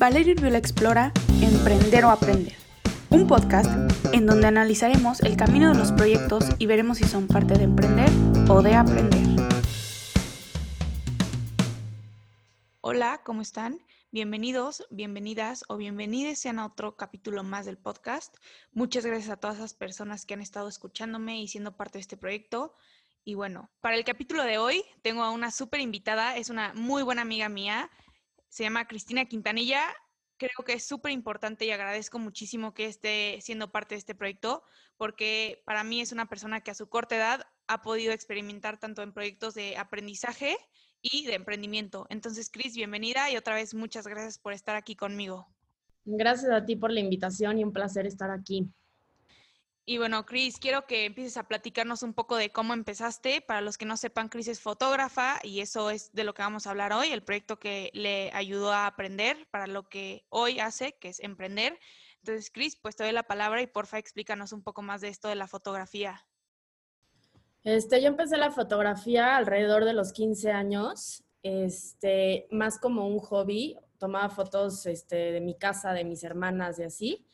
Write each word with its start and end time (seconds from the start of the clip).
Valeria 0.00 0.32
Urbiola 0.32 0.56
explora 0.56 1.12
Emprender 1.42 2.06
o 2.06 2.08
Aprender, 2.08 2.56
un 3.10 3.26
podcast 3.26 3.70
en 4.14 4.24
donde 4.24 4.46
analizaremos 4.46 5.20
el 5.20 5.36
camino 5.36 5.70
de 5.70 5.78
los 5.78 5.92
proyectos 5.92 6.46
y 6.58 6.64
veremos 6.64 6.96
si 6.96 7.04
son 7.04 7.26
parte 7.26 7.52
de 7.58 7.64
emprender 7.64 8.08
o 8.48 8.62
de 8.62 8.76
aprender. 8.76 9.20
Hola, 12.80 13.20
¿cómo 13.22 13.42
están? 13.42 13.78
Bienvenidos, 14.10 14.86
bienvenidas 14.88 15.64
o 15.68 15.76
bienvenidos 15.76 16.38
sean 16.38 16.60
a 16.60 16.64
otro 16.64 16.96
capítulo 16.96 17.42
más 17.42 17.66
del 17.66 17.76
podcast. 17.76 18.34
Muchas 18.72 19.04
gracias 19.04 19.28
a 19.28 19.36
todas 19.36 19.58
las 19.58 19.74
personas 19.74 20.24
que 20.24 20.32
han 20.32 20.40
estado 20.40 20.68
escuchándome 20.68 21.42
y 21.42 21.48
siendo 21.48 21.76
parte 21.76 21.98
de 21.98 22.00
este 22.00 22.16
proyecto. 22.16 22.74
Y 23.22 23.34
bueno, 23.34 23.68
para 23.82 23.96
el 23.96 24.04
capítulo 24.06 24.44
de 24.44 24.56
hoy 24.56 24.82
tengo 25.02 25.22
a 25.22 25.30
una 25.30 25.50
súper 25.50 25.80
invitada, 25.80 26.38
es 26.38 26.48
una 26.48 26.72
muy 26.72 27.02
buena 27.02 27.20
amiga 27.20 27.50
mía, 27.50 27.90
se 28.50 28.64
llama 28.64 28.86
Cristina 28.86 29.24
Quintanilla. 29.24 29.82
Creo 30.36 30.64
que 30.66 30.74
es 30.74 30.84
súper 30.84 31.12
importante 31.12 31.64
y 31.64 31.70
agradezco 31.70 32.18
muchísimo 32.18 32.74
que 32.74 32.86
esté 32.86 33.38
siendo 33.40 33.70
parte 33.72 33.94
de 33.94 34.00
este 34.00 34.14
proyecto, 34.14 34.62
porque 34.96 35.62
para 35.64 35.84
mí 35.84 36.00
es 36.00 36.12
una 36.12 36.26
persona 36.26 36.60
que 36.60 36.70
a 36.70 36.74
su 36.74 36.88
corta 36.88 37.16
edad 37.16 37.46
ha 37.68 37.82
podido 37.82 38.12
experimentar 38.12 38.78
tanto 38.78 39.02
en 39.02 39.12
proyectos 39.12 39.54
de 39.54 39.76
aprendizaje 39.76 40.56
y 41.00 41.26
de 41.26 41.34
emprendimiento. 41.34 42.06
Entonces, 42.10 42.50
Cris, 42.50 42.74
bienvenida 42.74 43.30
y 43.30 43.36
otra 43.36 43.54
vez 43.54 43.74
muchas 43.74 44.06
gracias 44.06 44.38
por 44.38 44.52
estar 44.52 44.76
aquí 44.76 44.96
conmigo. 44.96 45.46
Gracias 46.04 46.50
a 46.50 46.64
ti 46.64 46.76
por 46.76 46.90
la 46.90 47.00
invitación 47.00 47.58
y 47.58 47.64
un 47.64 47.72
placer 47.72 48.06
estar 48.06 48.30
aquí. 48.30 48.68
Y 49.86 49.98
bueno, 49.98 50.24
Cris, 50.26 50.58
quiero 50.58 50.86
que 50.86 51.06
empieces 51.06 51.36
a 51.36 51.48
platicarnos 51.48 52.02
un 52.02 52.14
poco 52.14 52.36
de 52.36 52.50
cómo 52.50 52.74
empezaste. 52.74 53.40
Para 53.40 53.60
los 53.60 53.78
que 53.78 53.86
no 53.86 53.96
sepan, 53.96 54.28
Cris 54.28 54.48
es 54.48 54.60
fotógrafa 54.60 55.40
y 55.42 55.60
eso 55.60 55.90
es 55.90 56.12
de 56.12 56.24
lo 56.24 56.34
que 56.34 56.42
vamos 56.42 56.66
a 56.66 56.70
hablar 56.70 56.92
hoy, 56.92 57.08
el 57.08 57.22
proyecto 57.22 57.58
que 57.58 57.90
le 57.94 58.30
ayudó 58.32 58.72
a 58.72 58.86
aprender 58.86 59.48
para 59.50 59.66
lo 59.66 59.88
que 59.88 60.26
hoy 60.28 60.60
hace, 60.60 60.96
que 60.98 61.08
es 61.08 61.20
emprender. 61.20 61.78
Entonces, 62.18 62.50
Cris, 62.50 62.76
pues 62.76 62.96
te 62.96 63.04
doy 63.04 63.12
la 63.12 63.22
palabra 63.22 63.62
y 63.62 63.66
porfa 63.66 63.98
explícanos 63.98 64.52
un 64.52 64.62
poco 64.62 64.82
más 64.82 65.00
de 65.00 65.08
esto 65.08 65.28
de 65.28 65.36
la 65.36 65.48
fotografía. 65.48 66.26
Este, 67.64 68.00
yo 68.00 68.08
empecé 68.08 68.36
la 68.36 68.50
fotografía 68.50 69.36
alrededor 69.36 69.84
de 69.84 69.92
los 69.92 70.12
15 70.12 70.50
años, 70.50 71.24
este, 71.42 72.46
más 72.50 72.78
como 72.78 73.06
un 73.08 73.18
hobby. 73.18 73.76
Tomaba 73.98 74.30
fotos 74.30 74.86
este, 74.86 75.32
de 75.32 75.40
mi 75.40 75.56
casa, 75.56 75.92
de 75.92 76.04
mis 76.04 76.22
hermanas 76.22 76.78
y 76.78 76.84
así. 76.84 77.26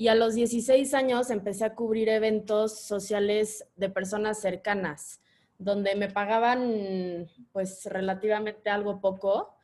Y 0.00 0.08
a 0.08 0.14
los 0.14 0.34
16 0.34 0.94
años 0.94 1.28
empecé 1.28 1.66
a 1.66 1.74
cubrir 1.74 2.08
eventos 2.08 2.80
sociales 2.80 3.66
de 3.76 3.90
personas 3.90 4.40
cercanas, 4.40 5.20
donde 5.58 5.94
me 5.94 6.08
pagaban 6.08 7.28
pues 7.52 7.84
relativamente 7.84 8.70
algo 8.70 9.02
poco, 9.02 9.58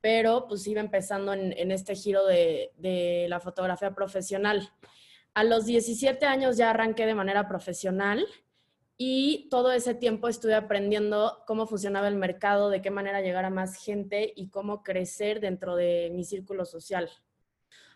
pero 0.00 0.46
pues 0.46 0.68
iba 0.68 0.80
empezando 0.80 1.32
en, 1.32 1.72
este 1.72 1.96
giro 1.96 2.24
de, 2.26 2.70
de 2.76 3.26
la 3.28 3.40
fotografía 3.40 3.92
profesional. 3.92 4.70
A 5.34 5.42
los 5.42 5.66
17 5.66 6.26
años 6.26 6.56
ya 6.56 6.70
arranqué 6.70 7.04
de 7.04 7.16
manera 7.16 7.48
profesional 7.48 8.24
y 8.96 9.48
todo 9.50 9.72
ese 9.72 9.96
tiempo 9.96 10.28
estuve 10.28 10.54
aprendiendo 10.54 11.42
cómo 11.44 11.66
funcionaba 11.66 12.06
el 12.06 12.14
mercado, 12.14 12.70
de 12.70 12.82
qué 12.82 12.92
manera 12.92 13.20
llegar 13.20 13.44
a 13.44 13.50
más 13.50 13.84
gente 13.84 14.32
y 14.36 14.48
cómo 14.48 14.84
crecer 14.84 15.40
dentro 15.40 15.74
de 15.74 16.12
mi 16.14 16.22
círculo 16.22 16.66
social. 16.66 17.10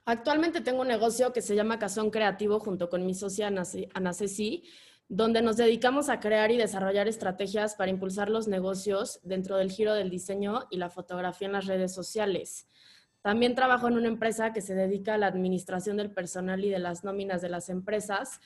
Actualmente 0.08 0.60
tengo 0.60 0.82
un 0.82 0.88
negocio 0.88 1.32
que 1.32 1.42
se 1.42 1.56
llama 1.56 1.80
Cazón 1.80 2.10
Creativo 2.10 2.60
junto 2.60 2.88
con 2.88 3.04
mi 3.04 3.12
socia 3.12 3.48
Ana 3.48 4.12
Ceci, 4.14 4.62
donde 5.08 5.42
nos 5.42 5.56
dedicamos 5.56 6.08
a 6.08 6.20
crear 6.20 6.52
y 6.52 6.56
desarrollar 6.56 7.08
estrategias 7.08 7.74
para 7.74 7.90
impulsar 7.90 8.30
los 8.30 8.46
negocios 8.46 9.18
dentro 9.24 9.56
del 9.56 9.72
giro 9.72 9.94
del 9.94 10.08
diseño 10.08 10.68
y 10.70 10.76
la 10.76 10.90
fotografía 10.90 11.46
en 11.46 11.54
las 11.54 11.66
redes 11.66 11.92
sociales. 11.92 12.68
También 13.20 13.56
trabajo 13.56 13.88
en 13.88 13.94
una 13.94 14.06
empresa 14.06 14.52
que 14.52 14.60
se 14.60 14.76
dedica 14.76 15.14
a 15.14 15.18
la 15.18 15.26
administración 15.26 15.96
del 15.96 16.12
personal 16.12 16.64
y 16.64 16.70
de 16.70 16.78
las 16.78 17.02
nóminas 17.02 17.42
de 17.42 17.48
las 17.48 17.68
empresas 17.68 18.40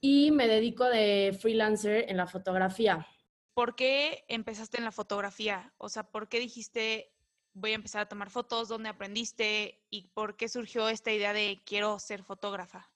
y 0.00 0.30
me 0.30 0.46
dedico 0.46 0.84
de 0.84 1.36
freelancer 1.40 2.04
en 2.08 2.18
la 2.18 2.28
fotografía. 2.28 3.04
¿Por 3.52 3.74
qué 3.74 4.24
empezaste 4.28 4.78
en 4.78 4.84
la 4.84 4.92
fotografía? 4.92 5.74
O 5.76 5.88
sea, 5.88 6.04
¿por 6.04 6.28
qué 6.28 6.38
dijiste 6.38 7.12
voy 7.60 7.72
a 7.72 7.74
empezar 7.74 8.02
a 8.02 8.08
tomar 8.08 8.30
fotos, 8.30 8.68
dónde 8.68 8.88
aprendiste 8.88 9.78
y 9.90 10.08
por 10.14 10.36
qué 10.36 10.48
surgió 10.48 10.88
esta 10.88 11.12
idea 11.12 11.32
de 11.32 11.60
quiero 11.64 11.98
ser 11.98 12.22
fotógrafa? 12.22 12.90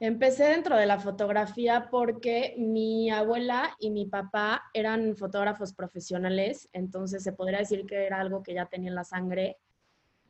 Empecé 0.00 0.44
dentro 0.44 0.76
de 0.76 0.86
la 0.86 0.98
fotografía 0.98 1.88
porque 1.90 2.54
mi 2.56 3.10
abuela 3.10 3.76
y 3.78 3.90
mi 3.90 4.06
papá 4.06 4.62
eran 4.72 5.14
fotógrafos 5.14 5.74
profesionales, 5.74 6.70
entonces 6.72 7.22
se 7.22 7.32
podría 7.32 7.58
decir 7.58 7.84
que 7.84 8.06
era 8.06 8.18
algo 8.18 8.42
que 8.42 8.54
ya 8.54 8.64
tenía 8.64 8.88
en 8.88 8.94
la 8.94 9.04
sangre. 9.04 9.58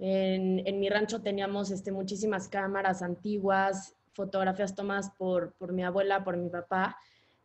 En, 0.00 0.80
mi 0.80 0.88
rancho 0.88 1.22
teníamos 1.22 1.70
este, 1.70 1.92
muchísimas 1.92 2.48
cámaras 2.48 3.00
antiguas, 3.00 3.94
fotografías 4.12 4.74
tomadas 4.74 5.10
por, 5.16 5.52
por 5.52 5.72
mi 5.72 5.84
abuela, 5.84 6.24
por 6.24 6.36
mi 6.36 6.50
papá. 6.50 6.96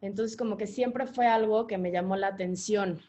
Entonces 0.02 0.36
como 0.36 0.58
que 0.58 0.66
siempre 0.66 1.06
fue 1.06 1.28
algo 1.28 1.68
que 1.68 1.78
me 1.78 1.92
llamó 1.92 2.16
la 2.16 2.28
atención 2.28 3.02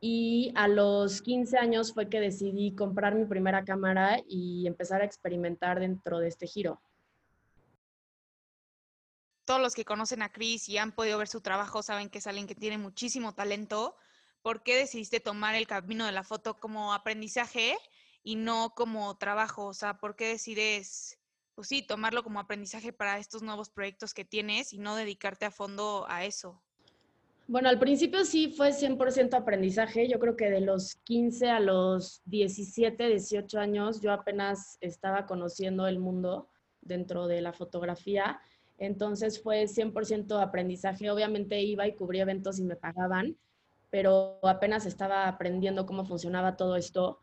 y 0.00 0.52
a 0.54 0.68
los 0.68 1.22
15 1.22 1.58
años 1.58 1.92
fue 1.92 2.08
que 2.08 2.20
decidí 2.20 2.74
comprar 2.74 3.14
mi 3.14 3.24
primera 3.24 3.64
cámara 3.64 4.20
y 4.28 4.66
empezar 4.66 5.02
a 5.02 5.04
experimentar 5.04 5.80
dentro 5.80 6.18
de 6.20 6.28
este 6.28 6.46
giro. 6.46 6.80
Todos 9.44 9.60
los 9.60 9.74
que 9.74 9.84
conocen 9.84 10.22
a 10.22 10.30
Chris 10.30 10.68
y 10.68 10.78
han 10.78 10.92
podido 10.92 11.18
ver 11.18 11.26
su 11.26 11.40
trabajo 11.40 11.82
saben 11.82 12.10
que 12.10 12.18
es 12.18 12.26
alguien 12.26 12.46
que 12.46 12.54
tiene 12.54 12.78
muchísimo 12.78 13.34
talento. 13.34 13.96
¿Por 14.42 14.62
qué 14.62 14.76
decidiste 14.76 15.20
tomar 15.20 15.54
el 15.54 15.66
camino 15.66 16.06
de 16.06 16.12
la 16.12 16.22
foto 16.22 16.60
como 16.60 16.92
aprendizaje 16.92 17.76
y 18.22 18.36
no 18.36 18.74
como 18.76 19.16
trabajo? 19.16 19.66
O 19.66 19.74
sea, 19.74 19.98
¿por 19.98 20.16
qué 20.16 20.28
decides, 20.28 21.18
pues 21.54 21.68
sí, 21.68 21.82
tomarlo 21.82 22.22
como 22.22 22.38
aprendizaje 22.38 22.92
para 22.92 23.18
estos 23.18 23.42
nuevos 23.42 23.70
proyectos 23.70 24.14
que 24.14 24.24
tienes 24.24 24.72
y 24.72 24.78
no 24.78 24.94
dedicarte 24.94 25.46
a 25.46 25.50
fondo 25.50 26.04
a 26.08 26.24
eso? 26.24 26.62
Bueno, 27.50 27.70
al 27.70 27.78
principio 27.78 28.26
sí 28.26 28.52
fue 28.54 28.72
100% 28.74 29.34
aprendizaje. 29.34 30.06
Yo 30.06 30.18
creo 30.18 30.36
que 30.36 30.50
de 30.50 30.60
los 30.60 30.96
15 31.04 31.48
a 31.48 31.60
los 31.60 32.20
17, 32.26 33.08
18 33.08 33.58
años 33.58 34.02
yo 34.02 34.12
apenas 34.12 34.76
estaba 34.82 35.24
conociendo 35.24 35.86
el 35.86 35.98
mundo 35.98 36.50
dentro 36.82 37.26
de 37.26 37.40
la 37.40 37.54
fotografía. 37.54 38.38
Entonces 38.76 39.42
fue 39.42 39.66
100% 39.66 40.42
aprendizaje. 40.42 41.10
Obviamente 41.10 41.62
iba 41.62 41.88
y 41.88 41.94
cubría 41.94 42.22
eventos 42.24 42.58
y 42.58 42.64
me 42.64 42.76
pagaban, 42.76 43.38
pero 43.88 44.40
apenas 44.42 44.84
estaba 44.84 45.26
aprendiendo 45.26 45.86
cómo 45.86 46.04
funcionaba 46.04 46.54
todo 46.54 46.76
esto. 46.76 47.20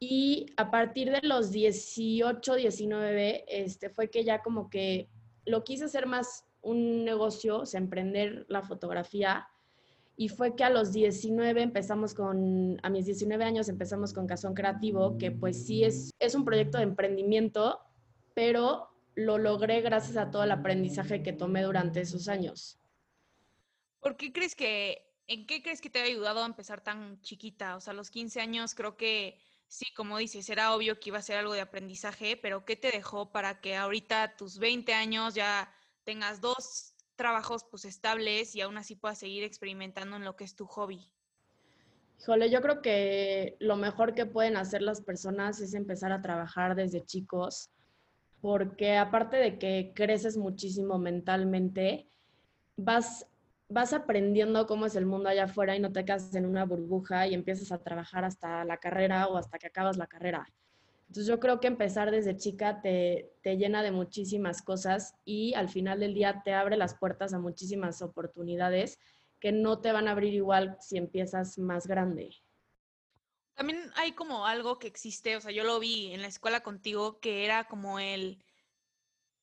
Y 0.00 0.46
a 0.56 0.72
partir 0.72 1.12
de 1.12 1.20
los 1.22 1.52
18, 1.52 2.56
19, 2.56 3.44
este, 3.46 3.90
fue 3.90 4.10
que 4.10 4.24
ya 4.24 4.42
como 4.42 4.68
que 4.68 5.08
lo 5.44 5.62
quise 5.62 5.84
hacer 5.84 6.06
más 6.08 6.46
un 6.62 7.04
negocio, 7.04 7.60
o 7.60 7.66
sea, 7.66 7.78
emprender 7.78 8.44
la 8.48 8.62
fotografía 8.62 9.46
y 10.22 10.28
fue 10.28 10.54
que 10.54 10.62
a 10.62 10.70
los 10.70 10.92
19 10.92 11.62
empezamos 11.62 12.14
con, 12.14 12.78
a 12.84 12.90
mis 12.90 13.06
19 13.06 13.42
años 13.42 13.68
empezamos 13.68 14.12
con 14.12 14.28
Cazón 14.28 14.54
Creativo, 14.54 15.18
que 15.18 15.32
pues 15.32 15.66
sí 15.66 15.82
es, 15.82 16.12
es 16.20 16.36
un 16.36 16.44
proyecto 16.44 16.78
de 16.78 16.84
emprendimiento, 16.84 17.80
pero 18.32 18.88
lo 19.16 19.38
logré 19.38 19.80
gracias 19.80 20.16
a 20.16 20.30
todo 20.30 20.44
el 20.44 20.52
aprendizaje 20.52 21.24
que 21.24 21.32
tomé 21.32 21.62
durante 21.62 22.00
esos 22.02 22.28
años. 22.28 22.78
¿Por 23.98 24.16
qué 24.16 24.32
crees 24.32 24.54
que, 24.54 25.12
en 25.26 25.44
qué 25.44 25.60
crees 25.60 25.80
que 25.80 25.90
te 25.90 26.00
ha 26.00 26.04
ayudado 26.04 26.44
a 26.44 26.46
empezar 26.46 26.84
tan 26.84 27.20
chiquita? 27.22 27.74
O 27.74 27.80
sea, 27.80 27.90
a 27.90 27.96
los 27.96 28.08
15 28.12 28.40
años 28.40 28.76
creo 28.76 28.96
que 28.96 29.40
sí, 29.66 29.92
como 29.92 30.18
dices, 30.18 30.48
era 30.50 30.72
obvio 30.72 31.00
que 31.00 31.10
iba 31.10 31.18
a 31.18 31.22
ser 31.22 31.38
algo 31.38 31.54
de 31.54 31.62
aprendizaje, 31.62 32.36
pero 32.36 32.64
¿qué 32.64 32.76
te 32.76 32.92
dejó 32.92 33.32
para 33.32 33.60
que 33.60 33.74
ahorita 33.74 34.36
tus 34.36 34.60
20 34.60 34.94
años 34.94 35.34
ya 35.34 35.74
tengas 36.04 36.40
dos 36.40 36.91
trabajos 37.22 37.64
pues 37.70 37.84
estables 37.84 38.56
y 38.56 38.62
aún 38.62 38.76
así 38.76 38.96
puedas 38.96 39.18
seguir 39.18 39.44
experimentando 39.44 40.16
en 40.16 40.24
lo 40.24 40.34
que 40.34 40.42
es 40.42 40.56
tu 40.56 40.66
hobby? 40.66 41.08
Híjole, 42.18 42.50
yo 42.50 42.60
creo 42.60 42.82
que 42.82 43.56
lo 43.60 43.76
mejor 43.76 44.16
que 44.16 44.26
pueden 44.26 44.56
hacer 44.56 44.82
las 44.82 45.00
personas 45.00 45.60
es 45.60 45.74
empezar 45.74 46.10
a 46.10 46.20
trabajar 46.20 46.74
desde 46.74 47.04
chicos, 47.04 47.70
porque 48.40 48.96
aparte 48.96 49.36
de 49.36 49.56
que 49.56 49.92
creces 49.94 50.36
muchísimo 50.36 50.98
mentalmente, 50.98 52.08
vas, 52.76 53.28
vas 53.68 53.92
aprendiendo 53.92 54.66
cómo 54.66 54.86
es 54.86 54.96
el 54.96 55.06
mundo 55.06 55.28
allá 55.28 55.44
afuera 55.44 55.76
y 55.76 55.80
no 55.80 55.92
te 55.92 56.04
quedas 56.04 56.34
en 56.34 56.46
una 56.46 56.64
burbuja 56.64 57.28
y 57.28 57.34
empiezas 57.34 57.70
a 57.70 57.78
trabajar 57.78 58.24
hasta 58.24 58.64
la 58.64 58.78
carrera 58.78 59.28
o 59.28 59.36
hasta 59.36 59.60
que 59.60 59.68
acabas 59.68 59.96
la 59.96 60.08
carrera. 60.08 60.44
Entonces 61.12 61.28
yo 61.28 61.40
creo 61.40 61.60
que 61.60 61.66
empezar 61.66 62.10
desde 62.10 62.38
chica 62.38 62.80
te, 62.80 63.34
llena 63.44 63.82
de 63.82 63.90
muchísimas 63.90 64.62
cosas 64.62 65.14
y 65.26 65.52
al 65.52 65.68
final 65.68 66.00
del 66.00 66.14
día 66.14 66.40
te 66.42 66.54
abre 66.54 66.78
las 66.78 66.94
puertas 66.94 67.34
a 67.34 67.38
muchísimas 67.38 68.00
oportunidades 68.00 68.98
que 69.38 69.52
no 69.52 69.82
te 69.82 69.92
van 69.92 70.08
a 70.08 70.12
abrir 70.12 70.32
igual 70.32 70.78
si 70.80 70.96
empiezas 70.96 71.58
más 71.58 71.86
grande. 71.86 72.30
También 73.52 73.90
hay 73.94 74.12
como 74.12 74.46
algo 74.46 74.78
que 74.78 74.86
existe, 74.86 75.36
o 75.36 75.42
sea, 75.42 75.52
yo 75.52 75.64
lo 75.64 75.78
vi 75.80 76.14
en 76.14 76.22
la 76.22 76.28
escuela 76.28 76.62
contigo, 76.62 77.20
que 77.20 77.44
era 77.44 77.64
como 77.64 77.98
el, 77.98 78.42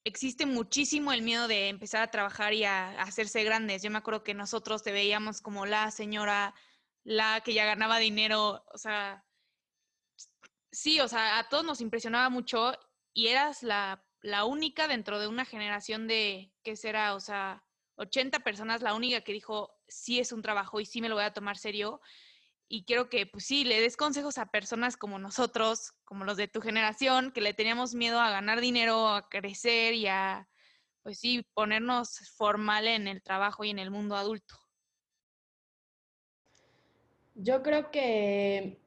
existe 0.04 0.48
muchísimo 0.48 1.14
el 1.14 1.22
miedo 1.22 1.48
de 1.48 1.70
empezar 1.70 2.02
a 2.02 2.10
trabajar 2.10 2.56
y 2.56 2.64
a, 2.64 3.00
hacerse 3.00 3.44
grandes. 3.44 3.84
Yo 3.84 3.92
me 3.92 4.00
acuerdo 4.00 4.24
que 4.24 4.34
nosotros 4.34 4.82
te 4.82 4.92
veíamos 4.92 5.40
como 5.40 5.68
la 5.68 5.92
señora, 5.92 6.56
la 7.04 7.42
que 7.46 7.54
ya 7.54 7.66
ganaba 7.66 8.00
dinero, 8.00 8.66
o 8.74 8.78
sea, 8.80 9.24
Sí, 10.72 11.00
o 11.00 11.08
sea, 11.08 11.40
a 11.40 11.50
todos 11.50 11.66
nos 11.66 11.82
impresionaba 11.82 12.30
mucho 12.30 12.74
y 13.14 13.28
eras 13.28 13.64
la, 13.64 14.06
la 14.22 14.46
única 14.46 14.88
dentro 14.88 15.20
de 15.20 15.28
una 15.28 15.46
generación 15.46 16.08
de, 16.08 16.54
¿qué 16.64 16.76
será? 16.76 17.16
O 17.16 17.20
sea, 17.20 17.64
80 17.96 18.40
personas, 18.40 18.82
la 18.82 18.94
única 18.94 19.22
que 19.22 19.34
dijo, 19.34 19.76
sí 19.88 20.20
es 20.20 20.32
un 20.32 20.42
trabajo 20.42 20.80
y 20.80 20.86
sí 20.86 21.02
me 21.02 21.10
lo 21.10 21.16
voy 21.16 21.24
a 21.24 21.34
tomar 21.34 21.58
serio. 21.58 22.02
Y 22.68 22.86
quiero 22.86 23.10
que, 23.10 23.26
pues 23.26 23.46
sí, 23.46 23.64
le 23.64 23.82
des 23.82 23.98
consejos 23.98 24.38
a 24.38 24.52
personas 24.52 24.96
como 24.96 25.18
nosotros, 25.18 25.94
como 26.06 26.24
los 26.24 26.38
de 26.38 26.48
tu 26.48 26.62
generación, 26.62 27.32
que 27.32 27.42
le 27.42 27.56
teníamos 27.56 27.96
miedo 27.96 28.20
a 28.20 28.30
ganar 28.30 28.62
dinero, 28.62 29.10
a 29.10 29.28
crecer 29.28 29.96
y 29.96 30.06
a, 30.06 30.48
pues 31.02 31.20
sí, 31.20 31.44
ponernos 31.56 32.20
formal 32.38 32.88
en 32.88 33.08
el 33.08 33.24
trabajo 33.24 33.64
y 33.64 33.72
en 33.72 33.80
el 33.80 33.90
mundo 33.90 34.16
adulto. 34.16 34.56
Yo 37.34 37.64
creo 37.64 37.90
que 37.90 38.80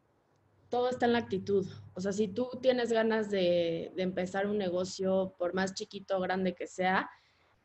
todo 0.73 0.89
está 0.89 1.05
en 1.05 1.13
la 1.13 1.19
actitud. 1.19 1.67
O 1.93 2.01
sea, 2.01 2.13
si 2.13 2.29
tú 2.29 2.49
tienes 2.63 2.91
ganas 2.91 3.31
de, 3.31 3.93
empezar 3.99 4.47
un 4.47 4.57
negocio, 4.57 5.35
por 5.39 5.53
más 5.53 5.75
chiquito 5.75 6.17
o 6.17 6.21
grande 6.21 6.55
que 6.55 6.67
sea, 6.67 7.11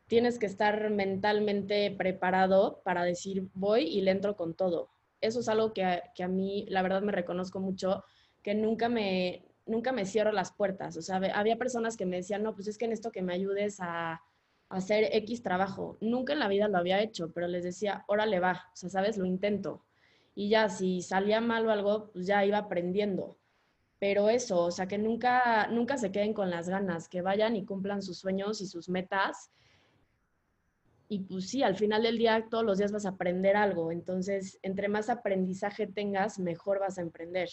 tienes 0.08 0.38
que 0.38 0.44
estar 0.44 0.90
mentalmente 0.90 1.90
preparado 1.90 2.82
para 2.84 3.04
decir 3.04 3.48
voy 3.54 3.84
y 3.84 4.02
le 4.02 4.10
entro 4.10 4.36
con 4.36 4.54
todo. 4.54 4.90
Eso 5.22 5.40
es 5.40 5.48
algo 5.48 5.72
que 5.72 5.84
a, 5.84 6.28
mí, 6.28 6.66
la 6.68 6.82
verdad, 6.82 7.00
me 7.00 7.12
reconozco 7.12 7.60
mucho, 7.60 8.04
que 8.42 8.54
nunca 8.54 8.90
me, 8.90 9.46
nunca 9.64 9.90
me 9.90 10.04
cierro 10.04 10.30
las 10.30 10.52
puertas. 10.52 10.98
O 10.98 11.00
sea, 11.00 11.16
había 11.16 11.56
personas 11.56 11.96
que 11.96 12.04
me 12.04 12.16
decían, 12.16 12.42
no, 12.42 12.54
pues 12.54 12.68
es 12.68 12.76
que 12.76 12.84
en 12.84 12.92
esto 12.92 13.10
que 13.10 13.22
me 13.22 13.32
ayudes 13.32 13.80
a, 13.80 14.12
a 14.12 14.20
hacer 14.68 15.08
X 15.12 15.42
trabajo. 15.42 15.96
Nunca 16.02 16.34
en 16.34 16.40
la 16.40 16.48
vida 16.48 16.68
lo 16.68 16.76
había 16.76 17.00
hecho, 17.00 17.32
pero 17.32 17.48
les 17.48 17.64
decía, 17.64 18.04
órale 18.06 18.38
va, 18.38 18.66
o 18.74 18.76
sea, 18.76 18.90
sabes, 18.90 19.16
lo 19.16 19.24
intento 19.24 19.87
y 20.38 20.50
ya 20.50 20.68
si 20.68 21.02
salía 21.02 21.40
mal 21.40 21.66
o 21.66 21.72
algo, 21.72 22.12
pues 22.12 22.28
ya 22.28 22.44
iba 22.44 22.58
aprendiendo. 22.58 23.36
Pero 23.98 24.28
eso, 24.28 24.66
o 24.66 24.70
sea, 24.70 24.86
que 24.86 24.96
nunca, 24.96 25.66
nunca 25.66 25.98
se 25.98 26.12
queden 26.12 26.32
con 26.32 26.48
las 26.48 26.68
ganas, 26.68 27.08
que 27.08 27.22
vayan 27.22 27.56
y 27.56 27.64
cumplan 27.64 28.02
sus 28.02 28.18
sueños 28.18 28.60
y 28.60 28.68
sus 28.68 28.88
metas. 28.88 29.50
Y 31.08 31.24
pues 31.24 31.50
sí, 31.50 31.64
al 31.64 31.74
final 31.74 32.04
del 32.04 32.18
día 32.18 32.46
todos 32.48 32.64
los 32.64 32.78
días 32.78 32.92
vas 32.92 33.04
a 33.04 33.08
aprender 33.08 33.56
algo. 33.56 33.90
Entonces, 33.90 34.60
entre 34.62 34.86
más 34.86 35.10
aprendizaje 35.10 35.88
tengas, 35.88 36.38
mejor 36.38 36.78
vas 36.78 36.98
a 36.98 37.02
emprender. 37.02 37.48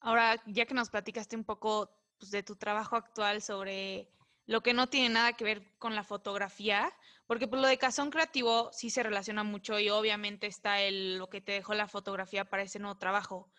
Ahora, 0.00 0.36
ya 0.46 0.66
que 0.66 0.74
nos 0.74 0.90
platicaste 0.90 1.34
un 1.34 1.44
poco 1.44 1.88
pues, 2.18 2.30
de 2.30 2.42
tu 2.42 2.56
trabajo 2.56 2.94
actual 2.94 3.40
sobre 3.40 4.06
lo 4.46 4.62
que 4.62 4.74
no 4.74 4.88
tiene 4.88 5.08
nada 5.10 5.34
que 5.34 5.44
ver 5.44 5.76
con 5.78 5.94
la 5.94 6.04
fotografía, 6.04 6.92
porque 7.26 7.46
por 7.46 7.52
pues, 7.52 7.62
lo 7.62 7.68
de 7.68 7.78
Cazón 7.78 8.10
Creativo 8.10 8.70
sí 8.72 8.90
se 8.90 9.02
relaciona 9.02 9.44
mucho 9.44 9.78
y 9.78 9.90
obviamente 9.90 10.46
está 10.46 10.80
el, 10.82 11.18
lo 11.18 11.28
que 11.28 11.40
te 11.40 11.52
dejó 11.52 11.74
la 11.74 11.88
fotografía 11.88 12.44
para 12.44 12.62
ese 12.62 12.78
nuevo 12.78 12.98
trabajo, 12.98 13.50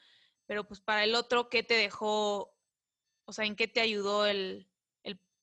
pero 0.46 0.68
pues 0.68 0.82
para 0.82 1.04
el 1.04 1.16
otro, 1.16 1.50
¿qué 1.50 1.64
te 1.64 1.76
dejó, 1.76 2.56
o 3.26 3.34
sea, 3.34 3.46
en 3.46 3.56
qué 3.56 3.68
te 3.68 3.82
ayudó 3.82 4.26
el, 4.26 4.70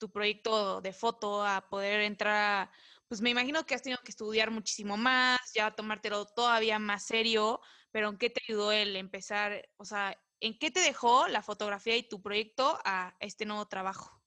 tu 0.01 0.11
proyecto 0.11 0.81
de 0.81 0.93
foto 0.93 1.45
a 1.45 1.69
poder 1.69 2.01
entrar 2.01 2.37
a, 2.37 2.73
pues 3.07 3.21
me 3.21 3.31
imagino 3.31 3.67
que 3.67 3.75
has 3.75 3.83
tenido 3.83 4.01
que 4.03 4.11
estudiar 4.11 4.51
muchísimo 4.51 4.97
más, 4.97 5.39
ya 5.55 5.71
tomártelo 5.73 6.27
todavía 6.27 6.79
más 6.79 7.05
serio, 7.05 7.61
pero 7.91 8.09
¿en 8.09 8.19
qué 8.19 8.31
te 8.31 8.41
ayudó 8.49 8.73
el 8.73 8.97
empezar, 8.97 9.69
o 9.77 9.85
sea, 9.85 10.19
en 10.41 10.59
qué 10.59 10.71
te 10.71 10.81
dejó 10.81 11.29
la 11.29 11.43
fotografía 11.43 11.97
y 11.97 12.09
tu 12.09 12.23
proyecto 12.23 12.79
a 12.85 13.15
este 13.21 13.45
nuevo 13.47 13.67
trabajo? 13.67 14.20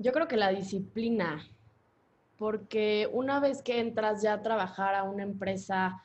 Yo 0.00 0.12
creo 0.12 0.28
que 0.28 0.38
la 0.38 0.48
disciplina, 0.48 1.46
porque 2.38 3.06
una 3.12 3.38
vez 3.38 3.60
que 3.60 3.80
entras 3.80 4.22
ya 4.22 4.32
a 4.32 4.42
trabajar 4.42 4.94
a 4.94 5.02
una 5.02 5.22
empresa 5.22 6.02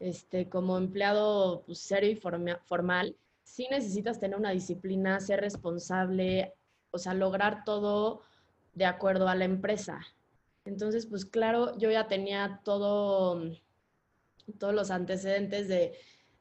este, 0.00 0.48
como 0.48 0.76
empleado 0.76 1.62
pues, 1.64 1.78
serio 1.78 2.10
y 2.10 2.16
formal, 2.16 3.16
sí 3.44 3.68
necesitas 3.70 4.18
tener 4.18 4.36
una 4.36 4.50
disciplina, 4.50 5.20
ser 5.20 5.42
responsable, 5.42 6.54
o 6.90 6.98
sea, 6.98 7.14
lograr 7.14 7.62
todo 7.62 8.22
de 8.74 8.84
acuerdo 8.84 9.28
a 9.28 9.36
la 9.36 9.44
empresa. 9.44 10.00
Entonces, 10.64 11.06
pues 11.06 11.24
claro, 11.24 11.78
yo 11.78 11.88
ya 11.88 12.08
tenía 12.08 12.60
todo, 12.64 13.40
todos 14.58 14.74
los 14.74 14.90
antecedentes 14.90 15.68
de, 15.68 15.96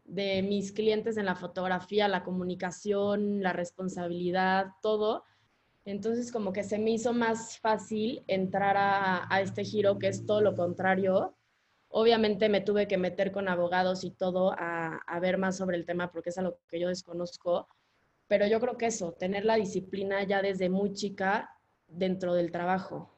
de 0.06 0.42
mis 0.42 0.72
clientes 0.72 1.18
en 1.18 1.26
la 1.26 1.36
fotografía, 1.36 2.08
la 2.08 2.24
comunicación, 2.24 3.44
la 3.44 3.54
responsabilidad, 3.54 4.72
todo. 4.82 5.24
Entonces 5.86 6.32
como 6.32 6.52
que 6.52 6.64
se 6.64 6.80
me 6.80 6.92
hizo 6.92 7.14
más 7.14 7.60
fácil 7.60 8.24
entrar 8.28 8.76
a, 8.78 9.42
este 9.42 9.64
giro 9.64 10.00
que 10.00 10.08
es 10.08 10.26
todo 10.26 10.42
lo 10.42 10.56
contrario. 10.56 11.38
Obviamente 11.90 12.50
me 12.50 12.62
tuve 12.62 12.88
que 12.88 12.98
meter 12.98 13.32
con 13.32 13.48
abogados 13.48 14.04
y 14.04 14.12
todo 14.12 14.54
a, 14.58 14.98
a 14.98 15.20
ver 15.20 15.38
más 15.38 15.58
sobre 15.58 15.78
el 15.78 15.86
tema 15.86 16.12
porque 16.12 16.32
es 16.32 16.38
algo 16.40 16.60
que 16.68 16.80
yo 16.80 16.90
desconozco. 16.90 17.68
Pero 18.28 18.48
yo 18.48 18.60
creo 18.60 18.78
que 18.78 18.88
eso, 18.88 19.14
tener 19.14 19.46
la 19.46 19.56
disciplina 19.56 20.24
ya 20.24 20.42
desde 20.42 20.70
muy 20.70 20.94
chica 20.94 21.52
dentro 21.88 22.34
del 22.34 22.52
trabajo. 22.52 23.12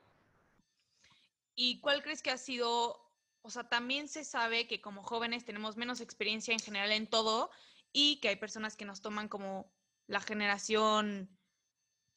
¿Y 1.56 1.80
cuál 1.80 2.04
crees 2.04 2.22
que 2.22 2.30
ha 2.30 2.38
sido, 2.38 3.00
o 3.42 3.50
sea, 3.50 3.70
también 3.70 4.10
se 4.10 4.26
sabe 4.26 4.68
que 4.68 4.82
como 4.82 5.04
jóvenes 5.04 5.46
tenemos 5.46 5.78
menos 5.78 6.02
experiencia 6.02 6.54
en 6.54 6.60
general 6.60 6.92
en 6.92 7.08
todo 7.08 7.50
y 7.94 8.20
que 8.20 8.28
hay 8.28 8.36
personas 8.36 8.76
que 8.76 8.86
nos 8.86 9.02
toman 9.02 9.30
como 9.30 9.72
la 10.06 10.20
generación 10.22 11.37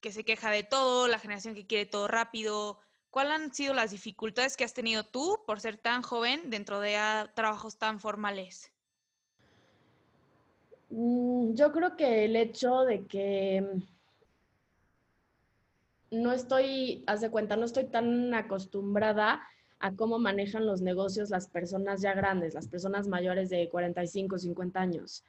que 0.00 0.12
se 0.12 0.25
queja 0.25 0.50
de 0.50 0.62
todo, 0.62 1.08
la 1.08 1.19
generación 1.19 1.55
que 1.55 1.67
quiere 1.67 1.87
todo 1.87 2.08
rápido. 2.08 2.79
¿Cuáles 3.11 3.32
han 3.35 3.55
sido 3.55 3.75
las 3.75 3.91
dificultades 3.91 4.56
que 4.56 4.64
has 4.64 4.75
tenido 4.75 5.05
tú 5.05 5.38
por 5.47 5.61
ser 5.61 5.76
tan 5.76 6.02
joven 6.02 6.49
dentro 6.49 6.81
de 6.81 6.97
trabajos 7.35 7.76
tan 7.76 8.00
formales? 8.00 8.73
Mm, 10.91 11.55
yo 11.55 11.73
creo 11.73 11.97
que 11.97 12.25
el 12.25 12.37
hecho 12.37 12.81
de 12.82 13.06
que 13.06 13.64
no 16.11 16.32
estoy, 16.32 17.05
haz 17.06 17.20
de 17.20 17.31
cuenta, 17.31 17.56
no 17.56 17.64
estoy 17.64 17.85
tan 17.85 18.35
acostumbrada 18.35 19.43
a 19.79 19.94
cómo 19.94 20.19
manejan 20.19 20.67
los 20.67 20.82
negocios 20.82 21.31
las 21.31 21.49
personas 21.49 22.02
ya 22.02 22.12
grandes, 22.14 22.55
las 22.55 22.69
personas 22.69 23.08
mayores 23.08 23.49
de 23.50 23.69
45, 23.69 24.38
50 24.38 24.81
años 24.81 25.25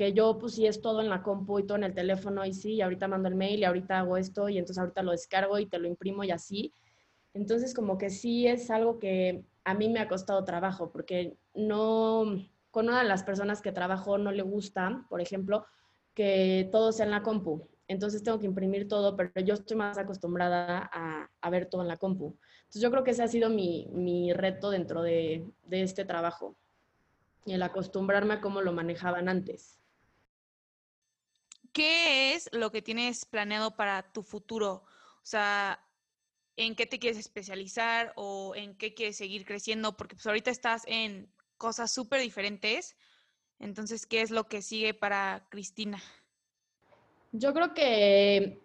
que 0.00 0.14
yo 0.14 0.38
pues 0.38 0.54
sí 0.54 0.66
es 0.66 0.80
todo 0.80 1.02
en 1.02 1.10
la 1.10 1.22
compu 1.22 1.58
y 1.58 1.66
todo 1.66 1.76
en 1.76 1.84
el 1.84 1.92
teléfono 1.92 2.46
y 2.46 2.54
sí, 2.54 2.76
y 2.76 2.80
ahorita 2.80 3.06
mando 3.06 3.28
el 3.28 3.34
mail 3.34 3.60
y 3.60 3.64
ahorita 3.64 3.98
hago 3.98 4.16
esto 4.16 4.48
y 4.48 4.56
entonces 4.56 4.78
ahorita 4.78 5.02
lo 5.02 5.10
descargo 5.10 5.58
y 5.58 5.66
te 5.66 5.78
lo 5.78 5.86
imprimo 5.86 6.24
y 6.24 6.30
así. 6.30 6.72
Entonces 7.34 7.74
como 7.74 7.98
que 7.98 8.08
sí 8.08 8.46
es 8.46 8.70
algo 8.70 8.98
que 8.98 9.44
a 9.62 9.74
mí 9.74 9.90
me 9.90 10.00
ha 10.00 10.08
costado 10.08 10.42
trabajo 10.42 10.90
porque 10.90 11.36
no, 11.52 12.24
con 12.70 12.88
una 12.88 13.02
de 13.02 13.08
las 13.08 13.24
personas 13.24 13.60
que 13.60 13.72
trabajo 13.72 14.16
no 14.16 14.32
le 14.32 14.40
gusta, 14.40 15.04
por 15.10 15.20
ejemplo, 15.20 15.66
que 16.14 16.70
todo 16.72 16.92
sea 16.92 17.04
en 17.04 17.10
la 17.10 17.22
compu. 17.22 17.68
Entonces 17.86 18.22
tengo 18.22 18.38
que 18.38 18.46
imprimir 18.46 18.88
todo, 18.88 19.18
pero 19.18 19.32
yo 19.44 19.52
estoy 19.52 19.76
más 19.76 19.98
acostumbrada 19.98 20.88
a, 20.90 21.28
a 21.42 21.50
ver 21.50 21.66
todo 21.66 21.82
en 21.82 21.88
la 21.88 21.98
compu. 21.98 22.38
Entonces 22.60 22.80
yo 22.80 22.90
creo 22.90 23.04
que 23.04 23.10
ese 23.10 23.22
ha 23.22 23.28
sido 23.28 23.50
mi, 23.50 23.86
mi 23.92 24.32
reto 24.32 24.70
dentro 24.70 25.02
de, 25.02 25.44
de 25.64 25.82
este 25.82 26.06
trabajo, 26.06 26.56
y 27.44 27.52
el 27.52 27.62
acostumbrarme 27.62 28.34
a 28.34 28.40
cómo 28.40 28.62
lo 28.62 28.72
manejaban 28.72 29.28
antes. 29.28 29.79
¿Qué 31.72 32.34
es 32.34 32.48
lo 32.52 32.70
que 32.70 32.82
tienes 32.82 33.24
planeado 33.24 33.76
para 33.76 34.12
tu 34.12 34.22
futuro? 34.22 34.84
O 35.16 35.26
sea, 35.26 35.84
¿en 36.56 36.74
qué 36.74 36.86
te 36.86 36.98
quieres 36.98 37.18
especializar 37.18 38.12
o 38.16 38.54
en 38.54 38.76
qué 38.76 38.94
quieres 38.94 39.16
seguir 39.16 39.44
creciendo? 39.44 39.96
Porque 39.96 40.14
pues 40.14 40.26
ahorita 40.26 40.50
estás 40.50 40.82
en 40.86 41.32
cosas 41.56 41.92
súper 41.92 42.20
diferentes. 42.20 42.96
Entonces, 43.58 44.06
¿qué 44.06 44.22
es 44.22 44.30
lo 44.30 44.48
que 44.48 44.62
sigue 44.62 44.94
para 44.94 45.46
Cristina? 45.50 46.02
Yo 47.32 47.52
creo 47.52 47.74
que 47.74 48.58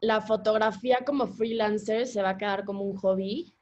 la 0.00 0.20
fotografía 0.20 1.04
como 1.04 1.26
freelancer 1.26 2.06
se 2.06 2.22
va 2.22 2.30
a 2.30 2.38
quedar 2.38 2.64
como 2.64 2.82
un 2.82 2.96
hobby. 2.96 3.54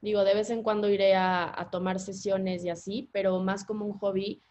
Digo, 0.00 0.22
de 0.22 0.34
vez 0.34 0.50
en 0.50 0.62
cuando 0.62 0.90
iré 0.90 1.14
a, 1.14 1.58
a 1.58 1.70
tomar 1.70 1.98
sesiones 1.98 2.64
y 2.64 2.68
así, 2.68 3.08
pero 3.12 3.40
más 3.40 3.64
como 3.64 3.86
un 3.86 3.98
hobby 3.98 4.42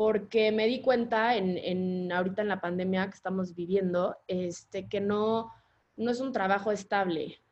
porque 0.00 0.50
me 0.50 0.66
di 0.66 0.80
cuenta 0.80 1.36
en, 1.36 2.10
ahorita 2.10 2.40
en 2.40 2.48
la 2.48 2.62
pandemia 2.62 3.10
que 3.10 3.16
estamos 3.16 3.54
viviendo, 3.54 4.16
este, 4.28 4.88
que 4.88 4.98
no, 4.98 5.52
no 5.98 6.10
es 6.10 6.20
un 6.22 6.32
trabajo 6.32 6.72
estable. 6.72 7.42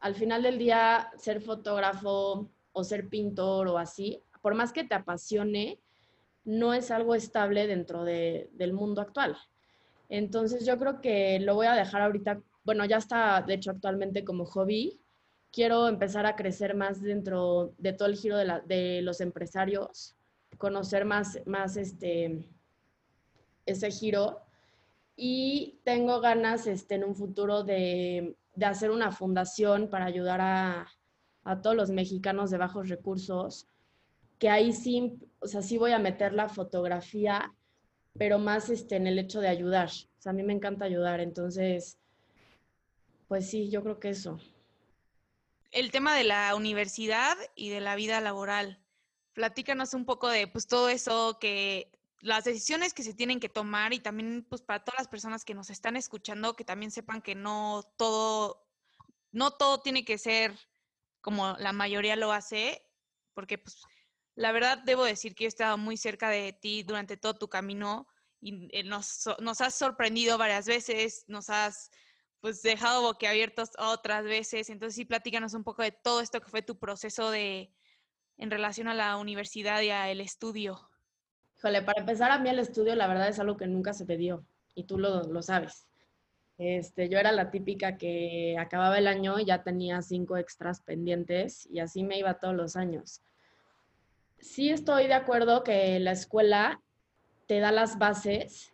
Al 0.00 0.14
final 0.14 0.42
del 0.42 0.58
día, 0.58 1.10
ser 1.16 1.40
fotógrafo 1.40 2.50
o 2.72 2.84
ser 2.84 3.08
pintor 3.08 3.68
o 3.68 3.78
así, 3.78 4.22
por 4.42 4.54
más 4.54 4.70
que 4.70 4.84
te 4.84 4.94
apasione, 4.94 5.80
no 6.44 6.74
es 6.74 6.90
algo 6.90 7.14
estable 7.14 7.66
dentro 7.66 8.04
del 8.04 8.72
mundo 8.74 9.00
actual. 9.00 9.38
Entonces 10.10 10.66
yo 10.66 10.78
creo 10.78 11.00
que 11.00 11.40
lo 11.40 11.54
voy 11.54 11.68
a 11.68 11.72
dejar 11.72 12.02
ahorita, 12.02 12.42
bueno, 12.64 12.84
ya 12.84 12.98
está 12.98 13.40
de 13.40 13.54
hecho 13.54 13.70
actualmente 13.70 14.26
como 14.26 14.44
hobby. 14.44 15.00
Quiero 15.50 15.88
empezar 15.88 16.26
a 16.26 16.36
crecer 16.36 16.76
más 16.76 17.00
dentro 17.00 17.72
de 17.78 17.94
todo 17.94 18.08
el 18.08 18.16
giro 18.16 18.36
de, 18.36 18.60
de 18.66 19.00
los 19.00 19.22
empresarios 19.22 20.17
conocer 20.56 21.04
más, 21.04 21.40
más 21.46 21.76
este, 21.76 22.44
ese 23.66 23.90
giro. 23.90 24.40
Y 25.16 25.80
tengo 25.84 26.20
ganas 26.20 26.66
este, 26.66 26.94
en 26.94 27.04
un 27.04 27.14
futuro 27.14 27.64
de, 27.64 28.36
de 28.54 28.66
hacer 28.66 28.90
una 28.90 29.10
fundación 29.12 29.90
para 29.90 30.06
ayudar 30.06 30.40
a, 30.40 30.88
a, 31.44 31.60
todos 31.60 31.76
los 31.76 31.90
mexicanos 31.90 32.50
de 32.50 32.58
bajos 32.58 32.88
recursos, 32.88 33.66
que 34.38 34.48
ahí 34.48 34.72
sí, 34.72 35.18
o 35.40 35.46
sea, 35.48 35.62
sí 35.62 35.76
voy 35.76 35.92
a 35.92 35.98
meter 35.98 36.32
la 36.32 36.48
fotografía, 36.48 37.52
pero 38.16 38.38
más 38.38 38.70
este, 38.70 38.96
en 38.96 39.06
el 39.06 39.18
hecho 39.18 39.40
de 39.40 39.48
ayudar. 39.48 39.88
O 39.88 40.20
sea, 40.22 40.30
a 40.30 40.34
mí 40.34 40.42
me 40.42 40.52
encanta 40.52 40.84
ayudar, 40.84 41.20
entonces, 41.20 41.98
pues 43.26 43.48
sí, 43.48 43.70
yo 43.70 43.82
creo 43.82 43.98
que 43.98 44.10
eso. 44.10 44.38
El 45.70 45.90
tema 45.90 46.16
de 46.16 46.24
la 46.24 46.54
universidad 46.54 47.36
y 47.54 47.68
de 47.68 47.80
la 47.80 47.94
vida 47.94 48.20
laboral. 48.20 48.80
Platícanos 49.38 49.94
un 49.94 50.04
poco 50.04 50.28
de 50.28 50.48
pues 50.48 50.66
todo 50.66 50.88
eso 50.88 51.38
que 51.40 51.92
las 52.18 52.42
decisiones 52.42 52.92
que 52.92 53.04
se 53.04 53.14
tienen 53.14 53.38
que 53.38 53.48
tomar 53.48 53.92
y 53.92 54.00
también 54.00 54.44
pues 54.50 54.62
para 54.62 54.82
todas 54.82 54.98
las 54.98 55.06
personas 55.06 55.44
que 55.44 55.54
nos 55.54 55.70
están 55.70 55.96
escuchando 55.96 56.56
que 56.56 56.64
también 56.64 56.90
sepan 56.90 57.22
que 57.22 57.36
no 57.36 57.84
todo 57.96 58.66
no 59.30 59.52
todo 59.52 59.80
tiene 59.80 60.04
que 60.04 60.18
ser 60.18 60.58
como 61.20 61.56
la 61.58 61.72
mayoría 61.72 62.16
lo 62.16 62.32
hace, 62.32 62.82
porque 63.32 63.58
pues 63.58 63.80
la 64.34 64.50
verdad 64.50 64.78
debo 64.78 65.04
decir 65.04 65.36
que 65.36 65.44
yo 65.44 65.46
he 65.46 65.54
estado 65.54 65.78
muy 65.78 65.96
cerca 65.96 66.30
de 66.30 66.52
ti 66.52 66.82
durante 66.82 67.16
todo 67.16 67.38
tu 67.38 67.48
camino 67.48 68.08
y 68.40 68.66
eh, 68.76 68.82
nos, 68.82 69.22
nos 69.38 69.60
has 69.60 69.76
sorprendido 69.76 70.36
varias 70.36 70.66
veces, 70.66 71.22
nos 71.28 71.48
has 71.48 71.92
pues 72.40 72.60
dejado 72.62 73.02
boquiabiertos 73.02 73.70
otras 73.78 74.24
veces, 74.24 74.68
entonces 74.68 74.96
sí 74.96 75.04
platícanos 75.04 75.54
un 75.54 75.62
poco 75.62 75.82
de 75.82 75.92
todo 75.92 76.22
esto 76.22 76.40
que 76.40 76.50
fue 76.50 76.62
tu 76.62 76.76
proceso 76.76 77.30
de 77.30 77.72
en 78.38 78.50
relación 78.50 78.88
a 78.88 78.94
la 78.94 79.16
universidad 79.16 79.82
y 79.82 79.90
al 79.90 80.20
estudio. 80.20 80.80
Híjole, 81.58 81.82
para 81.82 82.00
empezar 82.00 82.30
a 82.30 82.38
mí 82.38 82.48
el 82.48 82.60
estudio 82.60 82.94
la 82.94 83.08
verdad 83.08 83.28
es 83.28 83.38
algo 83.40 83.56
que 83.56 83.66
nunca 83.66 83.92
se 83.92 84.06
te 84.06 84.16
dio 84.16 84.44
y 84.74 84.84
tú 84.84 84.96
lo, 84.98 85.24
lo 85.24 85.42
sabes. 85.42 85.88
Este, 86.56 87.08
yo 87.08 87.18
era 87.18 87.30
la 87.30 87.50
típica 87.50 87.96
que 87.96 88.56
acababa 88.58 88.98
el 88.98 89.06
año 89.06 89.38
y 89.38 89.44
ya 89.44 89.62
tenía 89.62 90.02
cinco 90.02 90.36
extras 90.36 90.80
pendientes 90.80 91.68
y 91.70 91.80
así 91.80 92.02
me 92.02 92.18
iba 92.18 92.38
todos 92.38 92.54
los 92.54 92.76
años. 92.76 93.22
Sí 94.40 94.70
estoy 94.70 95.08
de 95.08 95.14
acuerdo 95.14 95.62
que 95.62 95.98
la 95.98 96.12
escuela 96.12 96.80
te 97.46 97.60
da 97.60 97.72
las 97.72 97.98
bases, 97.98 98.72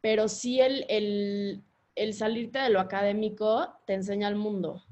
pero 0.00 0.28
sí 0.28 0.60
el, 0.60 0.86
el, 0.88 1.62
el 1.94 2.14
salirte 2.14 2.58
de 2.58 2.70
lo 2.70 2.80
académico 2.80 3.74
te 3.86 3.94
enseña 3.94 4.28
el 4.28 4.36
mundo. 4.36 4.82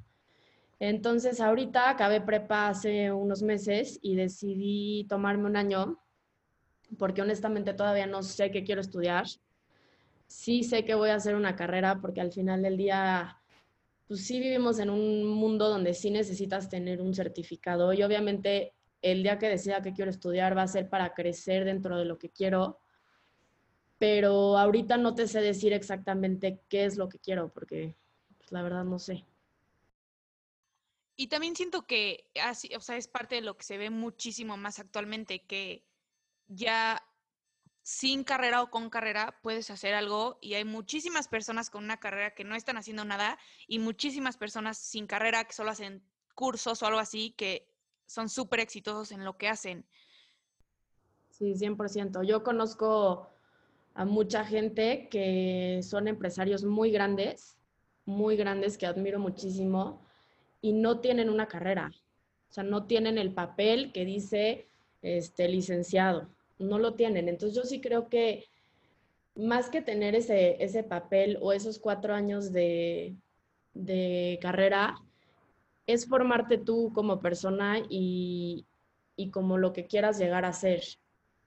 Entonces 0.80 1.40
ahorita 1.40 1.88
acabé 1.88 2.20
prepa 2.20 2.68
hace 2.68 3.12
unos 3.12 3.42
meses 3.42 4.00
y 4.02 4.16
decidí 4.16 5.06
tomarme 5.08 5.46
un 5.46 5.56
año 5.56 6.02
porque 6.98 7.22
honestamente 7.22 7.74
todavía 7.74 8.06
no 8.06 8.24
sé 8.24 8.50
qué 8.50 8.64
quiero 8.64 8.80
estudiar 8.80 9.26
sí 10.30 10.62
sé 10.62 10.84
que 10.84 10.94
voy 10.94 11.10
a 11.10 11.16
hacer 11.16 11.34
una 11.34 11.56
carrera 11.56 12.00
porque 12.00 12.20
al 12.20 12.30
final 12.30 12.62
del 12.62 12.76
día, 12.76 13.42
pues 14.06 14.24
sí 14.24 14.38
vivimos 14.38 14.78
en 14.78 14.88
un 14.88 15.26
mundo 15.26 15.68
donde 15.68 15.92
sí 15.92 16.12
necesitas 16.12 16.68
tener 16.68 17.02
un 17.02 17.14
certificado 17.14 17.92
y 17.92 18.04
obviamente 18.04 18.72
el 19.02 19.24
día 19.24 19.38
que 19.40 19.48
decida 19.48 19.82
que 19.82 19.92
quiero 19.92 20.10
estudiar 20.10 20.56
va 20.56 20.62
a 20.62 20.68
ser 20.68 20.88
para 20.88 21.14
crecer 21.14 21.64
dentro 21.64 21.98
de 21.98 22.04
lo 22.04 22.16
que 22.16 22.30
quiero, 22.30 22.78
pero 23.98 24.56
ahorita 24.56 24.96
no 24.98 25.16
te 25.16 25.26
sé 25.26 25.40
decir 25.40 25.72
exactamente 25.72 26.60
qué 26.68 26.84
es 26.84 26.96
lo 26.96 27.08
que 27.08 27.18
quiero 27.18 27.52
porque 27.52 27.96
pues, 28.38 28.52
la 28.52 28.62
verdad 28.62 28.84
no 28.84 29.00
sé. 29.00 29.24
Y 31.20 31.26
también 31.26 31.54
siento 31.54 31.86
que 31.86 32.30
así, 32.42 32.74
o 32.74 32.80
sea, 32.80 32.96
es 32.96 33.06
parte 33.06 33.34
de 33.34 33.40
lo 33.42 33.54
que 33.54 33.62
se 33.62 33.76
ve 33.76 33.90
muchísimo 33.90 34.56
más 34.56 34.78
actualmente, 34.78 35.44
que 35.44 35.84
ya 36.48 37.06
sin 37.82 38.24
carrera 38.24 38.62
o 38.62 38.70
con 38.70 38.88
carrera 38.88 39.38
puedes 39.42 39.68
hacer 39.68 39.92
algo 39.92 40.38
y 40.40 40.54
hay 40.54 40.64
muchísimas 40.64 41.28
personas 41.28 41.68
con 41.68 41.84
una 41.84 42.00
carrera 42.00 42.30
que 42.30 42.44
no 42.44 42.54
están 42.54 42.78
haciendo 42.78 43.04
nada 43.04 43.38
y 43.68 43.80
muchísimas 43.80 44.38
personas 44.38 44.78
sin 44.78 45.06
carrera 45.06 45.44
que 45.44 45.52
solo 45.52 45.72
hacen 45.72 46.02
cursos 46.34 46.82
o 46.82 46.86
algo 46.86 47.00
así 47.00 47.34
que 47.36 47.68
son 48.06 48.30
súper 48.30 48.60
exitosos 48.60 49.12
en 49.12 49.22
lo 49.22 49.36
que 49.36 49.48
hacen. 49.48 49.84
Sí, 51.28 51.52
100%. 51.52 52.22
Yo 52.26 52.42
conozco 52.42 53.28
a 53.92 54.06
mucha 54.06 54.42
gente 54.46 55.10
que 55.10 55.80
son 55.82 56.08
empresarios 56.08 56.64
muy 56.64 56.90
grandes, 56.90 57.58
muy 58.06 58.36
grandes 58.36 58.78
que 58.78 58.86
admiro 58.86 59.18
muchísimo 59.18 60.08
y 60.60 60.72
no 60.72 61.00
tienen 61.00 61.30
una 61.30 61.48
carrera. 61.48 61.92
O 62.50 62.52
sea, 62.52 62.64
no 62.64 62.86
tienen 62.86 63.18
el 63.18 63.32
papel 63.32 63.92
que 63.92 64.04
dice 64.04 64.66
este 65.02 65.48
licenciado 65.48 66.28
no 66.60 66.78
lo 66.78 66.94
tienen. 66.94 67.28
Entonces 67.28 67.56
yo 67.56 67.64
sí 67.64 67.80
creo 67.80 68.08
que 68.08 68.44
más 69.34 69.70
que 69.70 69.82
tener 69.82 70.14
ese, 70.14 70.62
ese 70.62 70.84
papel 70.84 71.38
o 71.40 71.52
esos 71.52 71.78
cuatro 71.78 72.14
años 72.14 72.52
de, 72.52 73.16
de 73.74 74.38
carrera, 74.40 74.96
es 75.86 76.06
formarte 76.06 76.58
tú 76.58 76.92
como 76.94 77.20
persona 77.20 77.78
y, 77.88 78.66
y, 79.16 79.30
como 79.30 79.58
lo 79.58 79.72
que 79.72 79.86
quieras 79.86 80.18
llegar 80.18 80.44
a 80.44 80.52
ser. 80.52 80.82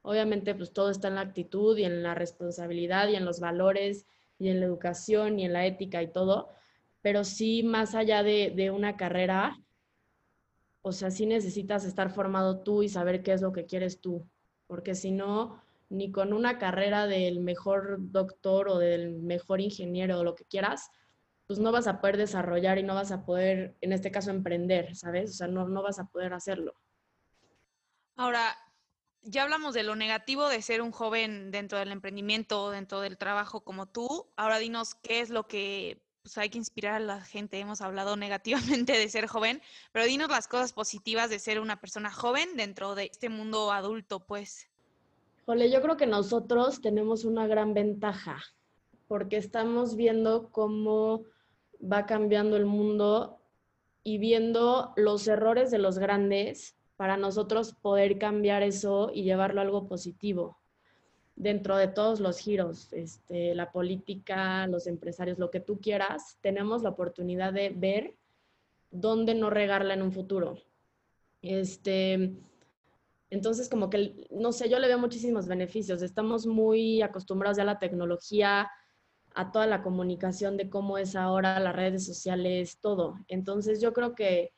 Obviamente, 0.01 0.53
pues 0.55 0.74
todo 0.74 0.89
está 0.89 1.08
en 1.08 1.15
la 1.15 1.22
actitud 1.22 1.77
y 1.77 1.86
en 1.86 2.03
la 2.03 2.13
responsabilidad 2.13 3.08
y 3.08 3.15
en 3.15 3.24
los 3.24 3.39
valores 3.39 4.05
y 4.39 4.50
en 4.50 4.60
la 4.60 4.65
educación 4.65 5.39
y 5.39 5.46
en 5.46 5.53
la 5.53 5.65
ética 5.65 6.01
y 6.01 6.12
todo, 6.12 6.50
pero 7.03 7.24
sí 7.24 7.62
más 7.62 7.93
allá 7.93 8.24
de, 8.24 8.51
de 8.55 8.72
una 8.72 8.98
carrera, 8.98 9.62
o 10.81 10.91
sea, 10.91 11.12
sí 11.12 11.27
necesitas 11.27 11.86
estar 11.86 12.10
formado 12.10 12.63
tú 12.63 12.81
y 12.81 12.89
saber 12.89 13.22
qué 13.22 13.33
es 13.33 13.41
lo 13.43 13.53
que 13.53 13.67
quieres 13.67 14.01
tú 14.01 14.27
porque 14.74 14.95
si 14.95 15.12
no, 15.12 15.62
ni 15.89 16.12
con 16.12 16.33
una 16.33 16.57
carrera 16.57 17.05
del 17.05 17.41
mejor 17.41 17.98
doctor 18.00 18.69
o 18.69 18.79
del 18.79 19.13
mejor 19.13 19.62
ingeniero 19.62 20.19
o 20.19 20.24
lo 20.24 20.36
que 20.36 20.45
quieras, 20.45 20.89
pues 21.45 21.60
no 21.60 21.72
vas 21.72 21.86
a 21.86 22.01
poder 22.01 22.17
desarrollar 22.17 22.79
y 22.79 22.83
no 22.83 22.95
vas 22.95 23.12
a 23.12 23.25
poder, 23.25 23.77
en 23.81 23.93
este 23.93 24.12
caso, 24.12 24.31
emprender, 24.31 24.95
¿sabes? 24.95 25.29
O 25.29 25.33
sea, 25.33 25.48
no, 25.48 25.67
no 25.67 25.83
vas 25.83 26.00
a 26.00 26.05
poder 26.05 26.33
hacerlo. 26.33 26.74
Ahora, 28.15 28.57
ya 29.22 29.43
hablamos 29.43 29.74
de 29.74 29.83
lo 29.83 29.95
negativo 29.95 30.48
de 30.50 30.62
ser 30.62 30.81
un 30.81 30.91
joven 30.91 31.51
dentro 31.51 31.77
del 31.77 31.91
emprendimiento, 31.91 32.72
dentro 32.72 33.01
del 33.01 33.17
trabajo 33.17 33.63
como 33.63 33.88
tú. 33.88 34.31
Ahora 34.36 34.57
dinos 34.57 34.95
qué 34.95 35.19
es 35.19 35.29
lo 35.29 35.48
que 35.48 36.01
pues, 36.24 36.38
hay 36.38 36.50
que 36.50 36.58
inspirar 36.58 36.96
a 36.96 37.00
la 37.00 37.22
gente. 37.22 37.60
Hemos 37.60 37.82
hablado 37.82 38.15
negativamente 38.18 38.94
de 38.94 39.10
ser 39.10 39.27
joven, 39.27 39.62
pero 39.92 40.06
dinos 40.06 40.30
las 40.30 40.48
cosas 40.48 40.74
positivas 40.74 41.30
de 41.30 41.39
ser 41.39 41.60
una 41.60 41.80
persona 41.80 42.12
joven 42.12 42.56
dentro 42.56 42.96
de 42.96 43.06
este 43.06 43.30
mundo 43.30 43.72
adulto, 43.72 44.22
pues. 44.22 44.68
Jole, 45.46 45.70
yo 45.70 45.82
creo 45.82 45.98
que 45.98 46.08
nosotros 46.08 46.82
tenemos 46.82 47.25
una 47.25 47.46
gran 47.48 47.74
ventaja 47.74 48.42
porque 49.10 49.36
estamos 49.36 49.98
viendo 49.98 50.50
cómo 50.50 51.25
va 51.80 52.06
cambiando 52.06 52.56
el 52.56 52.65
mundo 52.65 53.39
y 54.03 54.18
viendo 54.18 54.94
los 54.96 55.27
errores 55.27 55.70
de 55.70 55.80
los 55.80 56.00
grandes 56.00 56.77
para 56.96 57.18
nosotros 57.18 57.74
poder 57.74 58.18
cambiar 58.18 58.63
eso 58.63 59.12
y 59.13 59.24
llevarlo 59.24 59.60
a 59.60 59.63
algo 59.65 59.88
positivo 59.89 60.62
dentro 61.36 61.78
de 61.78 61.88
todos 61.88 62.20
los 62.20 62.40
giros, 62.40 62.92
este, 62.94 63.56
la 63.56 63.72
política, 63.72 64.68
los 64.68 64.88
empresarios, 64.88 65.40
lo 65.40 65.50
que 65.50 65.60
tú 65.60 65.80
quieras, 65.80 66.38
tenemos 66.42 66.84
la 66.84 66.90
oportunidad 66.90 67.54
de 67.54 67.70
ver 67.70 68.16
dónde 68.92 69.34
no 69.34 69.50
regarla 69.50 69.94
en 69.94 70.04
un 70.04 70.12
futuro. 70.12 70.58
Este, 71.42 72.34
entonces, 73.30 73.68
como 73.68 73.90
que, 73.90 74.28
no 74.30 74.52
sé, 74.52 74.70
yo 74.70 74.80
le 74.80 74.88
veo 74.88 75.00
muchísimos 75.00 75.48
beneficios. 75.48 76.02
Estamos 76.04 76.46
muy 76.46 77.02
acostumbrados 77.02 77.58
ya 77.58 77.63
a 77.63 77.66
la 77.66 77.80
tecnología, 77.80 78.70
a 79.34 79.52
toda 79.52 79.66
la 79.66 79.82
comunicación 79.82 80.56
de 80.56 80.70
cómo 80.70 81.00
es 81.00 81.16
ahora 81.16 81.60
las 81.60 81.75
redes 81.75 82.06
sociales, 82.06 82.78
todo. 82.80 83.16
Entonces, 83.28 83.82
yo 83.82 83.92
creo 83.92 84.13
que 84.13 84.54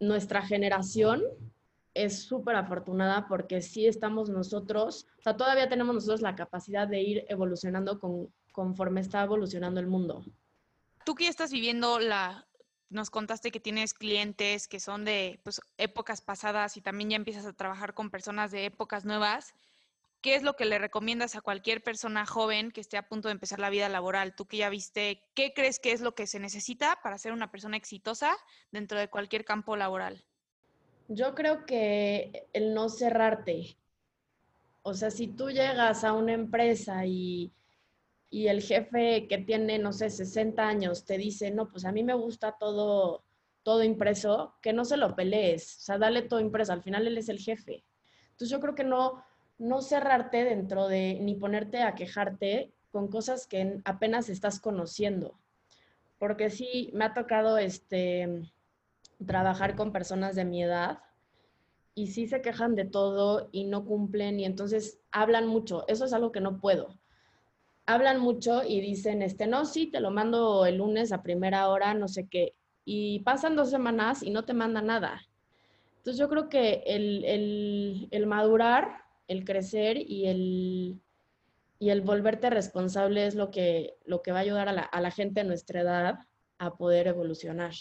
nuestra 0.00 0.42
generación 0.42 1.22
es 1.94 2.22
súper 2.22 2.56
afortunada 2.56 3.26
porque 3.28 3.62
sí 3.62 3.86
estamos 3.86 4.30
nosotros, 4.30 5.06
o 5.18 5.22
sea, 5.22 5.36
todavía 5.36 5.68
tenemos 5.68 5.94
nosotros 5.94 6.20
la 6.20 6.36
capacidad 6.36 6.86
de 6.86 7.02
ir 7.02 7.24
evolucionando 7.28 7.98
con, 7.98 8.32
conforme 8.52 9.00
está 9.00 9.22
evolucionando 9.22 9.80
el 9.80 9.86
mundo. 9.86 10.24
Tú 11.04 11.14
que 11.14 11.28
estás 11.28 11.50
viviendo 11.50 11.98
la, 11.98 12.46
nos 12.90 13.10
contaste 13.10 13.50
que 13.50 13.60
tienes 13.60 13.94
clientes 13.94 14.68
que 14.68 14.80
son 14.80 15.04
de 15.04 15.40
pues, 15.44 15.60
épocas 15.78 16.20
pasadas 16.20 16.76
y 16.76 16.82
también 16.82 17.10
ya 17.10 17.16
empiezas 17.16 17.46
a 17.46 17.52
trabajar 17.52 17.94
con 17.94 18.10
personas 18.10 18.50
de 18.50 18.66
épocas 18.66 19.04
nuevas. 19.04 19.54
¿Qué 20.20 20.34
es 20.34 20.42
lo 20.42 20.54
que 20.54 20.66
le 20.66 20.78
recomiendas 20.78 21.34
a 21.34 21.40
cualquier 21.40 21.82
persona 21.82 22.26
joven 22.26 22.72
que 22.72 22.82
esté 22.82 22.98
a 22.98 23.08
punto 23.08 23.28
de 23.28 23.32
empezar 23.32 23.58
la 23.58 23.70
vida 23.70 23.88
laboral? 23.88 24.34
Tú 24.34 24.46
que 24.46 24.58
ya 24.58 24.68
viste, 24.68 25.24
¿qué 25.34 25.54
crees 25.54 25.78
que 25.78 25.92
es 25.92 26.02
lo 26.02 26.14
que 26.14 26.26
se 26.26 26.38
necesita 26.38 26.98
para 27.02 27.16
ser 27.16 27.32
una 27.32 27.50
persona 27.50 27.78
exitosa 27.78 28.36
dentro 28.70 28.98
de 28.98 29.08
cualquier 29.08 29.46
campo 29.46 29.76
laboral? 29.76 30.26
Yo 31.12 31.34
creo 31.34 31.66
que 31.66 32.46
el 32.52 32.72
no 32.72 32.88
cerrarte. 32.88 33.76
O 34.82 34.94
sea, 34.94 35.10
si 35.10 35.26
tú 35.26 35.50
llegas 35.50 36.04
a 36.04 36.12
una 36.12 36.34
empresa 36.34 37.04
y, 37.04 37.52
el 38.30 38.62
jefe 38.62 39.26
que 39.26 39.38
tiene, 39.38 39.80
no 39.80 39.92
sé, 39.92 40.08
60 40.08 40.62
años 40.68 41.04
te 41.04 41.18
dice, 41.18 41.50
no, 41.50 41.68
pues 41.68 41.84
a 41.84 41.90
mí 41.90 42.04
me 42.04 42.14
gusta 42.14 42.52
todo, 42.60 43.24
todo 43.64 43.82
impreso, 43.82 44.54
que 44.62 44.72
no 44.72 44.84
se 44.84 44.96
lo 44.96 45.16
pelees. 45.16 45.78
O 45.78 45.80
sea, 45.80 45.98
dale 45.98 46.22
todo 46.22 46.38
impreso. 46.38 46.72
Al 46.72 46.82
final 46.84 47.08
él 47.08 47.18
es 47.18 47.28
el 47.28 47.40
jefe. 47.40 47.82
Entonces 48.30 48.50
yo 48.50 48.60
creo 48.60 48.76
que 48.76 48.84
no, 48.84 49.24
no 49.58 49.82
cerrarte 49.82 50.44
dentro 50.44 50.86
de, 50.86 51.18
ni 51.20 51.34
ponerte 51.34 51.82
a 51.82 51.96
quejarte 51.96 52.72
con 52.92 53.08
cosas 53.08 53.48
que 53.48 53.80
apenas 53.84 54.28
estás 54.28 54.60
conociendo. 54.60 55.34
Porque 56.20 56.50
sí, 56.50 56.90
me 56.94 57.06
ha 57.06 57.14
tocado 57.14 57.58
este 57.58 58.52
trabajar 59.26 59.76
con 59.76 59.92
personas 59.92 60.34
de 60.34 60.44
mi 60.44 60.62
edad 60.62 61.00
y 61.94 62.08
sí 62.08 62.26
se 62.26 62.40
quejan 62.40 62.74
de 62.74 62.84
todo 62.84 63.48
y 63.52 63.64
no 63.64 63.84
cumplen 63.84 64.40
y 64.40 64.44
entonces 64.44 65.00
hablan 65.10 65.46
mucho. 65.46 65.84
Eso 65.88 66.04
es 66.04 66.12
algo 66.12 66.32
que 66.32 66.40
no 66.40 66.60
puedo. 66.60 66.98
Hablan 67.86 68.20
mucho 68.20 68.62
y 68.64 68.80
dicen, 68.80 69.22
este, 69.22 69.46
no, 69.46 69.64
sí, 69.64 69.86
te 69.86 70.00
lo 70.00 70.10
mando 70.10 70.64
el 70.66 70.76
lunes 70.76 71.12
a 71.12 71.22
primera 71.22 71.68
hora, 71.68 71.94
no 71.94 72.08
sé 72.08 72.28
qué. 72.28 72.54
Y 72.84 73.20
pasan 73.20 73.56
dos 73.56 73.70
semanas 73.70 74.22
y 74.22 74.30
no 74.30 74.44
te 74.44 74.54
manda 74.54 74.80
nada. 74.80 75.20
Entonces 75.98 76.18
yo 76.18 76.28
creo 76.28 76.48
que 76.48 76.82
el, 76.86 78.08
el 78.10 78.26
madurar, 78.26 79.02
el 79.28 79.44
crecer 79.44 79.98
y 79.98 80.26
el, 80.28 81.00
y 81.78 81.90
el 81.90 82.02
volverte 82.02 82.50
responsable 82.50 83.26
es 83.26 83.34
lo 83.34 83.50
que, 83.50 83.96
lo 84.04 84.22
que 84.22 84.32
va 84.32 84.38
a 84.38 84.42
ayudar 84.42 84.68
a 84.68 84.72
la, 84.72 84.82
a 84.82 85.00
la 85.00 85.10
gente 85.10 85.40
de 85.40 85.46
nuestra 85.48 85.80
edad 85.80 86.18
a 86.58 86.76
poder 86.76 87.06
evolucionar. 87.08 87.72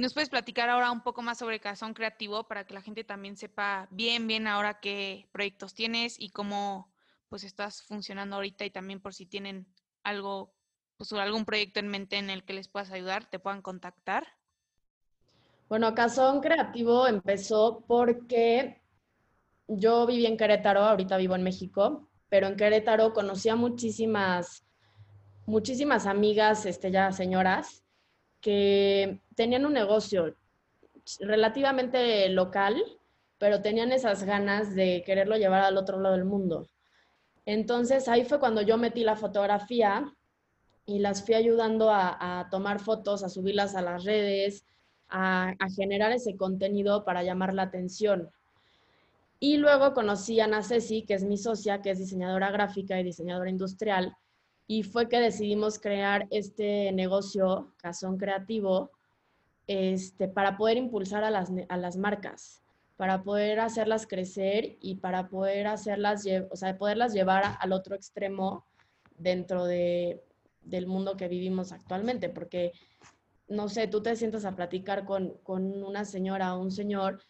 Nos 0.00 0.14
puedes 0.14 0.30
platicar 0.30 0.70
ahora 0.70 0.90
un 0.90 1.02
poco 1.02 1.20
más 1.20 1.36
sobre 1.36 1.60
Cazón 1.60 1.92
Creativo 1.92 2.44
para 2.44 2.64
que 2.64 2.72
la 2.72 2.80
gente 2.80 3.04
también 3.04 3.36
sepa 3.36 3.86
bien, 3.90 4.26
bien 4.26 4.46
ahora 4.46 4.80
qué 4.80 5.28
proyectos 5.30 5.74
tienes 5.74 6.18
y 6.18 6.30
cómo 6.30 6.90
pues 7.28 7.44
estás 7.44 7.82
funcionando 7.82 8.36
ahorita 8.36 8.64
y 8.64 8.70
también 8.70 9.02
por 9.02 9.12
si 9.12 9.26
tienen 9.26 9.66
algo, 10.02 10.54
pues 10.96 11.12
algún 11.12 11.44
proyecto 11.44 11.80
en 11.80 11.88
mente 11.88 12.16
en 12.16 12.30
el 12.30 12.44
que 12.44 12.54
les 12.54 12.66
puedas 12.66 12.90
ayudar, 12.90 13.28
te 13.28 13.38
puedan 13.38 13.60
contactar. 13.60 14.26
Bueno, 15.68 15.94
Cazón 15.94 16.40
Creativo 16.40 17.06
empezó 17.06 17.84
porque 17.86 18.80
yo 19.68 20.06
viví 20.06 20.24
en 20.24 20.38
Querétaro, 20.38 20.80
ahorita 20.80 21.18
vivo 21.18 21.34
en 21.34 21.42
México, 21.42 22.08
pero 22.30 22.46
en 22.46 22.56
Querétaro 22.56 23.12
conocí 23.12 23.50
a 23.50 23.54
muchísimas, 23.54 24.64
muchísimas 25.44 26.06
amigas, 26.06 26.64
este, 26.64 26.90
ya 26.90 27.12
señoras, 27.12 27.84
que 28.40 29.20
tenían 29.40 29.64
un 29.64 29.72
negocio 29.72 30.36
relativamente 31.18 32.28
local, 32.28 32.76
pero 33.38 33.62
tenían 33.62 33.90
esas 33.90 34.24
ganas 34.24 34.74
de 34.74 35.02
quererlo 35.06 35.38
llevar 35.38 35.62
al 35.62 35.78
otro 35.78 35.98
lado 35.98 36.14
del 36.14 36.26
mundo. 36.26 36.68
Entonces 37.46 38.06
ahí 38.06 38.26
fue 38.26 38.38
cuando 38.38 38.60
yo 38.60 38.76
metí 38.76 39.02
la 39.02 39.16
fotografía 39.16 40.14
y 40.84 40.98
las 40.98 41.24
fui 41.24 41.36
ayudando 41.36 41.90
a, 41.90 42.48
tomar 42.50 42.80
fotos, 42.80 43.24
a 43.24 43.30
subirlas 43.30 43.74
a 43.76 43.80
las 43.80 44.04
redes, 44.04 44.66
a, 45.08 45.54
a 45.58 45.70
generar 45.70 46.12
ese 46.12 46.36
contenido 46.36 47.06
para 47.06 47.22
llamar 47.22 47.54
la 47.54 47.62
atención. 47.62 48.28
Y 49.38 49.56
luego 49.56 49.94
conocí 49.94 50.38
a 50.40 50.44
Ana 50.44 50.62
Ceci, 50.62 51.06
que 51.06 51.14
es 51.14 51.24
mi 51.24 51.38
socia, 51.38 51.80
que 51.80 51.92
es 51.92 51.98
diseñadora 51.98 52.50
gráfica 52.50 53.00
y 53.00 53.04
diseñadora 53.04 53.48
industrial, 53.48 54.14
y 54.66 54.82
fue 54.82 55.08
que 55.08 55.18
decidimos 55.18 55.78
crear 55.78 56.26
este 56.30 56.92
negocio, 56.92 57.72
Casón 57.78 58.18
Creativo, 58.18 58.90
este, 59.72 60.26
para 60.26 60.56
poder 60.56 60.78
impulsar 60.78 61.22
a 61.22 61.30
las, 61.30 61.52
a 61.68 61.76
las 61.76 61.96
marcas, 61.96 62.60
para 62.96 63.22
poder 63.22 63.60
hacerlas 63.60 64.04
crecer 64.04 64.76
y 64.80 64.96
para 64.96 65.28
poder 65.28 65.68
hacerlas, 65.68 66.24
o 66.50 66.56
sea, 66.56 66.76
poderlas 66.76 67.14
llevar 67.14 67.56
al 67.60 67.72
otro 67.72 67.94
extremo 67.94 68.66
dentro 69.16 69.66
de, 69.66 70.24
del 70.62 70.88
mundo 70.88 71.16
que 71.16 71.28
vivimos 71.28 71.70
actualmente, 71.70 72.28
porque, 72.30 72.72
no 73.46 73.68
sé, 73.68 73.86
tú 73.86 74.02
te 74.02 74.16
sientas 74.16 74.44
a 74.44 74.56
platicar 74.56 75.04
con, 75.04 75.34
con 75.44 75.84
una 75.84 76.04
señora 76.04 76.56
o 76.56 76.60
un 76.60 76.72
señor 76.72 77.22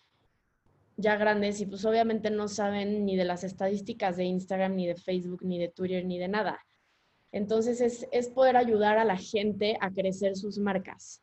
ya 0.97 1.16
grandes 1.16 1.61
y 1.61 1.66
pues 1.66 1.85
obviamente 1.85 2.30
no 2.30 2.49
saben 2.49 3.04
ni 3.04 3.16
de 3.16 3.26
las 3.26 3.44
estadísticas 3.44 4.16
de 4.16 4.25
Instagram, 4.25 4.76
ni 4.76 4.87
de 4.87 4.97
Facebook, 4.97 5.42
ni 5.42 5.59
de 5.59 5.68
Twitter, 5.68 6.06
ni 6.06 6.18
de 6.18 6.28
nada. 6.28 6.59
Entonces 7.32 7.82
es, 7.82 8.09
es 8.12 8.30
poder 8.30 8.56
ayudar 8.56 8.97
a 8.97 9.04
la 9.04 9.18
gente 9.18 9.76
a 9.82 9.90
crecer 9.90 10.37
sus 10.37 10.56
marcas. 10.56 11.23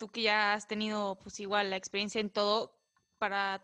Tú 0.00 0.08
que 0.08 0.22
ya 0.22 0.54
has 0.54 0.66
tenido 0.66 1.18
pues 1.22 1.38
igual 1.40 1.68
la 1.68 1.76
experiencia 1.76 2.22
en 2.22 2.30
todo, 2.30 2.74
para 3.18 3.62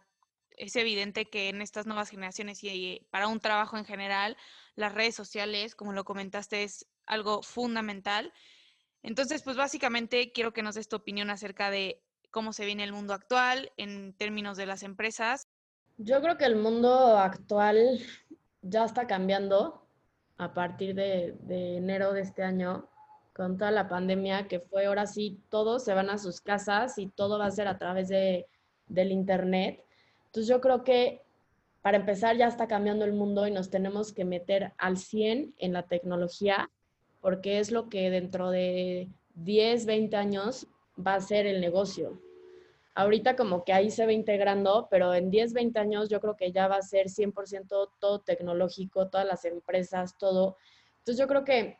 es 0.58 0.76
evidente 0.76 1.24
que 1.24 1.48
en 1.48 1.62
estas 1.62 1.86
nuevas 1.86 2.10
generaciones 2.10 2.62
y 2.62 3.06
para 3.10 3.26
un 3.26 3.40
trabajo 3.40 3.78
en 3.78 3.86
general, 3.86 4.36
las 4.74 4.92
redes 4.92 5.14
sociales, 5.14 5.74
como 5.74 5.94
lo 5.94 6.04
comentaste, 6.04 6.62
es 6.62 6.86
algo 7.06 7.42
fundamental. 7.42 8.34
Entonces, 9.02 9.42
pues 9.42 9.56
básicamente 9.56 10.30
quiero 10.32 10.52
que 10.52 10.62
nos 10.62 10.74
des 10.74 10.88
tu 10.88 10.96
opinión 10.96 11.30
acerca 11.30 11.70
de 11.70 12.02
cómo 12.30 12.52
se 12.52 12.66
viene 12.66 12.84
el 12.84 12.92
mundo 12.92 13.14
actual 13.14 13.72
en 13.78 14.12
términos 14.12 14.58
de 14.58 14.66
las 14.66 14.82
empresas? 14.82 15.48
Yo 15.96 16.20
creo 16.20 16.36
que 16.36 16.44
el 16.44 16.56
mundo 16.56 17.16
actual 17.16 17.98
ya 18.60 18.84
está 18.84 19.06
cambiando 19.06 19.88
a 20.36 20.52
partir 20.52 20.94
de, 20.94 21.34
enero 21.48 22.12
de 22.12 22.20
este 22.20 22.42
año 22.42 22.90
con 23.36 23.58
toda 23.58 23.70
la 23.70 23.88
pandemia 23.88 24.48
que 24.48 24.60
fue 24.60 24.86
ahora 24.86 25.06
sí 25.06 25.38
todos 25.50 25.84
se 25.84 25.92
van 25.92 26.08
a 26.08 26.16
sus 26.16 26.40
casas 26.40 26.98
y 26.98 27.08
todo 27.08 27.38
va 27.38 27.46
a 27.46 27.50
ser 27.50 27.68
a 27.68 27.76
través 27.76 28.08
de, 28.08 28.46
del 28.88 29.12
internet. 29.12 29.84
Entonces 30.26 30.48
yo 30.48 30.60
creo 30.62 30.84
que 30.84 31.22
para 31.82 31.98
empezar 31.98 32.36
ya 32.36 32.48
está 32.48 32.66
cambiando 32.66 33.04
el 33.04 33.12
mundo 33.12 33.46
y 33.46 33.50
nos 33.50 33.68
tenemos 33.68 34.12
que 34.12 34.24
meter 34.24 34.72
al 34.78 34.96
100 34.96 35.54
en 35.58 35.72
la 35.72 35.82
tecnología 35.82 36.70
porque 37.20 37.58
es 37.58 37.70
lo 37.70 37.88
que 37.90 38.08
dentro 38.10 38.50
de 38.50 39.08
10, 39.34 39.84
20 39.84 40.16
años 40.16 40.66
va 40.98 41.14
a 41.14 41.20
ser 41.20 41.46
el 41.46 41.60
negocio 41.60 42.18
ahorita 42.96 43.36
como 43.36 43.62
que 43.62 43.74
ahí 43.74 43.90
se 43.90 44.06
va 44.06 44.12
integrando, 44.12 44.88
pero 44.90 45.14
en 45.14 45.30
10, 45.30 45.52
20 45.52 45.78
años 45.78 46.08
yo 46.08 46.18
creo 46.18 46.34
que 46.34 46.50
ya 46.50 46.66
va 46.66 46.76
a 46.76 46.82
ser 46.82 47.08
100% 47.08 47.90
todo 48.00 48.20
tecnológico, 48.20 49.08
todas 49.08 49.26
las 49.26 49.44
empresas, 49.44 50.16
todo. 50.16 50.56
Entonces 51.00 51.20
yo 51.20 51.28
creo 51.28 51.44
que, 51.44 51.78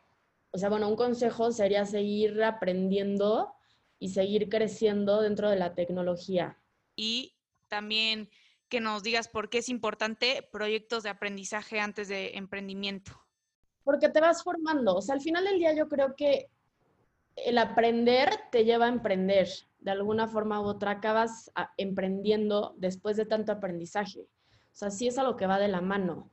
o 0.51 0.57
sea, 0.57 0.69
bueno, 0.69 0.87
un 0.87 0.95
consejo 0.95 1.51
sería 1.51 1.85
seguir 1.85 2.43
aprendiendo 2.43 3.53
y 3.99 4.09
seguir 4.09 4.49
creciendo 4.49 5.21
dentro 5.21 5.49
de 5.49 5.57
la 5.57 5.75
tecnología. 5.75 6.57
Y 6.95 7.35
también 7.67 8.29
que 8.69 8.79
nos 8.81 9.03
digas 9.03 9.27
por 9.27 9.49
qué 9.49 9.59
es 9.59 9.69
importante 9.69 10.47
proyectos 10.51 11.03
de 11.03 11.09
aprendizaje 11.09 11.79
antes 11.79 12.07
de 12.07 12.37
emprendimiento. 12.37 13.11
Porque 13.83 14.09
te 14.09 14.19
vas 14.19 14.43
formando, 14.43 14.95
o 14.95 15.01
sea, 15.01 15.15
al 15.15 15.21
final 15.21 15.45
del 15.45 15.59
día 15.59 15.73
yo 15.73 15.87
creo 15.87 16.15
que 16.15 16.49
el 17.35 17.57
aprender 17.57 18.29
te 18.51 18.65
lleva 18.65 18.85
a 18.85 18.89
emprender 18.89 19.47
de 19.79 19.91
alguna 19.91 20.27
forma 20.27 20.59
u 20.59 20.65
otra 20.65 20.91
acabas 20.91 21.51
ah, 21.55 21.71
emprendiendo 21.77 22.75
después 22.77 23.15
de 23.15 23.25
tanto 23.25 23.51
aprendizaje. 23.51 24.21
O 24.21 24.75
sea, 24.79 24.91
sí 24.91 25.07
es 25.07 25.17
algo 25.17 25.37
que 25.37 25.47
va 25.47 25.59
de 25.59 25.67
la 25.67 25.81
mano. 25.81 26.29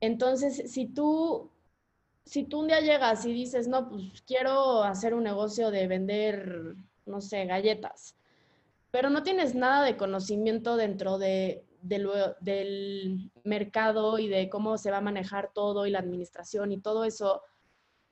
Entonces, 0.00 0.70
si 0.72 0.86
tú, 0.86 1.50
si 2.24 2.44
tú 2.44 2.60
un 2.60 2.68
día 2.68 2.80
llegas 2.80 3.24
y 3.26 3.32
dices, 3.32 3.68
no, 3.68 3.88
pues 3.88 4.22
quiero 4.26 4.82
hacer 4.82 5.14
un 5.14 5.24
negocio 5.24 5.70
de 5.70 5.86
vender, 5.86 6.74
no 7.06 7.20
sé, 7.20 7.44
galletas, 7.46 8.16
pero 8.90 9.10
no 9.10 9.22
tienes 9.22 9.54
nada 9.54 9.84
de 9.84 9.96
conocimiento 9.96 10.76
dentro 10.76 11.18
de, 11.18 11.64
del 11.82 13.30
mercado 13.44 14.18
y 14.18 14.28
de 14.28 14.48
cómo 14.48 14.78
se 14.78 14.90
va 14.90 14.98
a 14.98 15.02
manejar 15.02 15.50
todo 15.52 15.86
y 15.86 15.90
la 15.90 15.98
administración 15.98 16.72
y 16.72 16.78
todo 16.78 17.04
eso, 17.04 17.42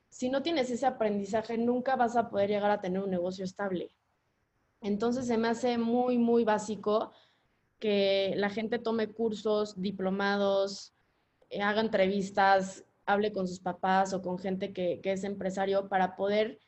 si 0.09 0.29
no 0.29 0.43
tienes 0.43 0.71
ese 0.71 0.87
aprendizaje, 0.87 1.57
nunca 1.57 1.97
vas 1.97 2.17
a 2.17 2.29
poder 2.29 2.51
llegar 2.51 2.71
a 2.71 2.81
tener 2.81 3.01
un 3.01 3.11
negocio 3.11 3.45
estable. 3.45 3.91
Entonces 4.81 5.27
se 5.27 5.39
me 5.39 5.49
hace 5.49 5.79
muy, 5.79 6.19
muy 6.19 6.45
básico 6.45 7.13
que 7.79 8.33
la 8.37 8.51
gente 8.51 8.79
tome 8.79 9.09
cursos, 9.09 9.81
diplomados, 9.81 10.93
eh, 11.49 11.63
haga 11.63 11.81
entrevistas, 11.81 12.85
hable 13.13 13.33
con 13.33 13.49
sus 13.49 13.61
papás 13.61 14.13
o 14.13 14.23
con 14.23 14.39
gente 14.39 14.73
que, 14.73 15.01
es 15.03 15.25
empresario 15.25 15.89
para 15.89 16.17
poder 16.17 16.59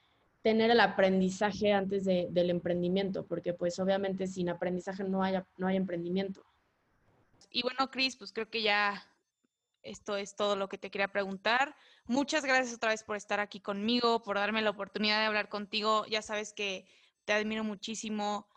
tener 0.42 0.70
el 0.70 0.80
aprendizaje 0.80 1.72
antes 1.72 2.04
del 2.04 2.50
emprendimiento, 2.50 3.24
porque 3.26 3.54
pues 3.54 3.78
obviamente 3.78 4.26
sin 4.26 4.48
aprendizaje 4.48 5.04
no 5.04 5.22
hay, 5.22 5.36
no 5.56 5.66
hay 5.68 5.76
emprendimiento. 5.76 6.42
Y 7.50 7.62
bueno, 7.62 7.90
Cris, 7.90 8.16
pues 8.16 8.32
creo 8.32 8.48
que 8.50 8.62
ya 8.62 9.04
esto 9.82 10.16
es 10.16 10.36
todo 10.36 10.56
lo 10.56 10.68
que 10.68 10.78
te 10.78 10.90
quería 10.90 11.08
preguntar. 11.08 11.76
Muchas 12.06 12.44
gracias 12.44 12.74
otra 12.74 12.90
vez 12.90 13.04
por 13.04 13.16
estar 13.16 13.40
aquí 13.40 13.60
conmigo, 13.60 14.22
por 14.22 14.36
darme 14.36 14.62
la 14.62 14.70
oportunidad 14.70 15.20
de 15.20 15.26
hablar 15.26 15.48
contigo. 15.48 16.06
Ya 16.06 16.22
sabes 16.22 16.52
que 16.52 16.86
te 17.24 17.32
admiro 17.32 17.64
muchísimo. 17.64 18.48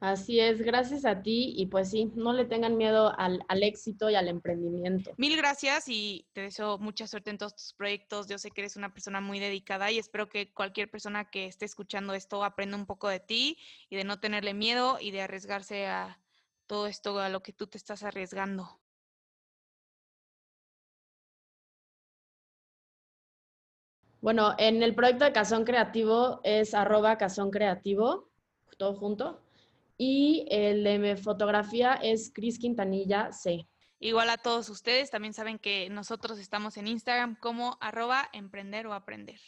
Así 0.00 0.40
es, 0.40 0.62
gracias 0.62 1.04
a 1.04 1.22
ti 1.22 1.52
y 1.54 1.66
pues 1.66 1.90
sí, 1.90 2.10
no 2.14 2.32
le 2.32 2.46
tengan 2.46 2.78
miedo 2.78 3.12
al, 3.18 3.44
éxito 3.62 4.08
y 4.08 4.14
al 4.14 4.28
emprendimiento. 4.28 5.12
Mil 5.18 5.36
gracias 5.36 5.88
y 5.88 6.26
te 6.32 6.40
deseo 6.40 6.78
mucha 6.78 7.06
suerte 7.06 7.28
en 7.28 7.36
todos 7.36 7.54
tus 7.54 7.74
proyectos. 7.74 8.26
Yo 8.26 8.38
sé 8.38 8.50
que 8.50 8.62
eres 8.62 8.76
una 8.76 8.94
persona 8.94 9.20
muy 9.20 9.38
dedicada 9.38 9.90
y 9.90 9.98
espero 9.98 10.30
que 10.30 10.54
cualquier 10.54 10.90
persona 10.90 11.30
que 11.30 11.44
esté 11.44 11.66
escuchando 11.66 12.14
esto 12.14 12.42
aprenda 12.44 12.78
un 12.78 12.86
poco 12.86 13.08
de 13.08 13.20
ti 13.20 13.58
y 13.90 13.96
de 13.96 14.04
no 14.04 14.18
tenerle 14.18 14.54
miedo 14.54 14.96
y 14.98 15.10
de 15.10 15.20
arriesgarse 15.20 15.86
a 15.86 16.18
todo 16.66 16.86
esto 16.86 17.18
a 17.20 17.28
lo 17.28 17.42
que 17.42 17.52
tú 17.52 17.66
te 17.66 17.76
estás 17.76 18.02
arriesgando. 18.02 18.80
Bueno, 24.22 24.54
en 24.56 24.82
el 24.82 24.94
proyecto 24.94 25.26
de 25.26 25.32
Cazón 25.32 25.64
Creativo 25.64 26.40
es 26.42 26.72
arroba 26.72 27.18
Cazón 27.18 27.50
Creativo, 27.50 28.30
todo 28.78 28.94
junto. 28.94 29.42
Y 30.02 30.46
el 30.48 30.82
de 30.82 31.14
fotografía 31.18 31.92
es 31.92 32.32
Cris 32.34 32.58
Quintanilla 32.58 33.32
C. 33.32 33.68
Igual 33.98 34.30
a 34.30 34.38
todos 34.38 34.70
ustedes, 34.70 35.10
también 35.10 35.34
saben 35.34 35.58
que 35.58 35.90
nosotros 35.90 36.38
estamos 36.38 36.78
en 36.78 36.86
Instagram 36.86 37.36
como 37.38 37.76
arroba 37.82 38.30
emprender 38.32 38.86
o 38.86 38.94
aprender. 38.94 39.38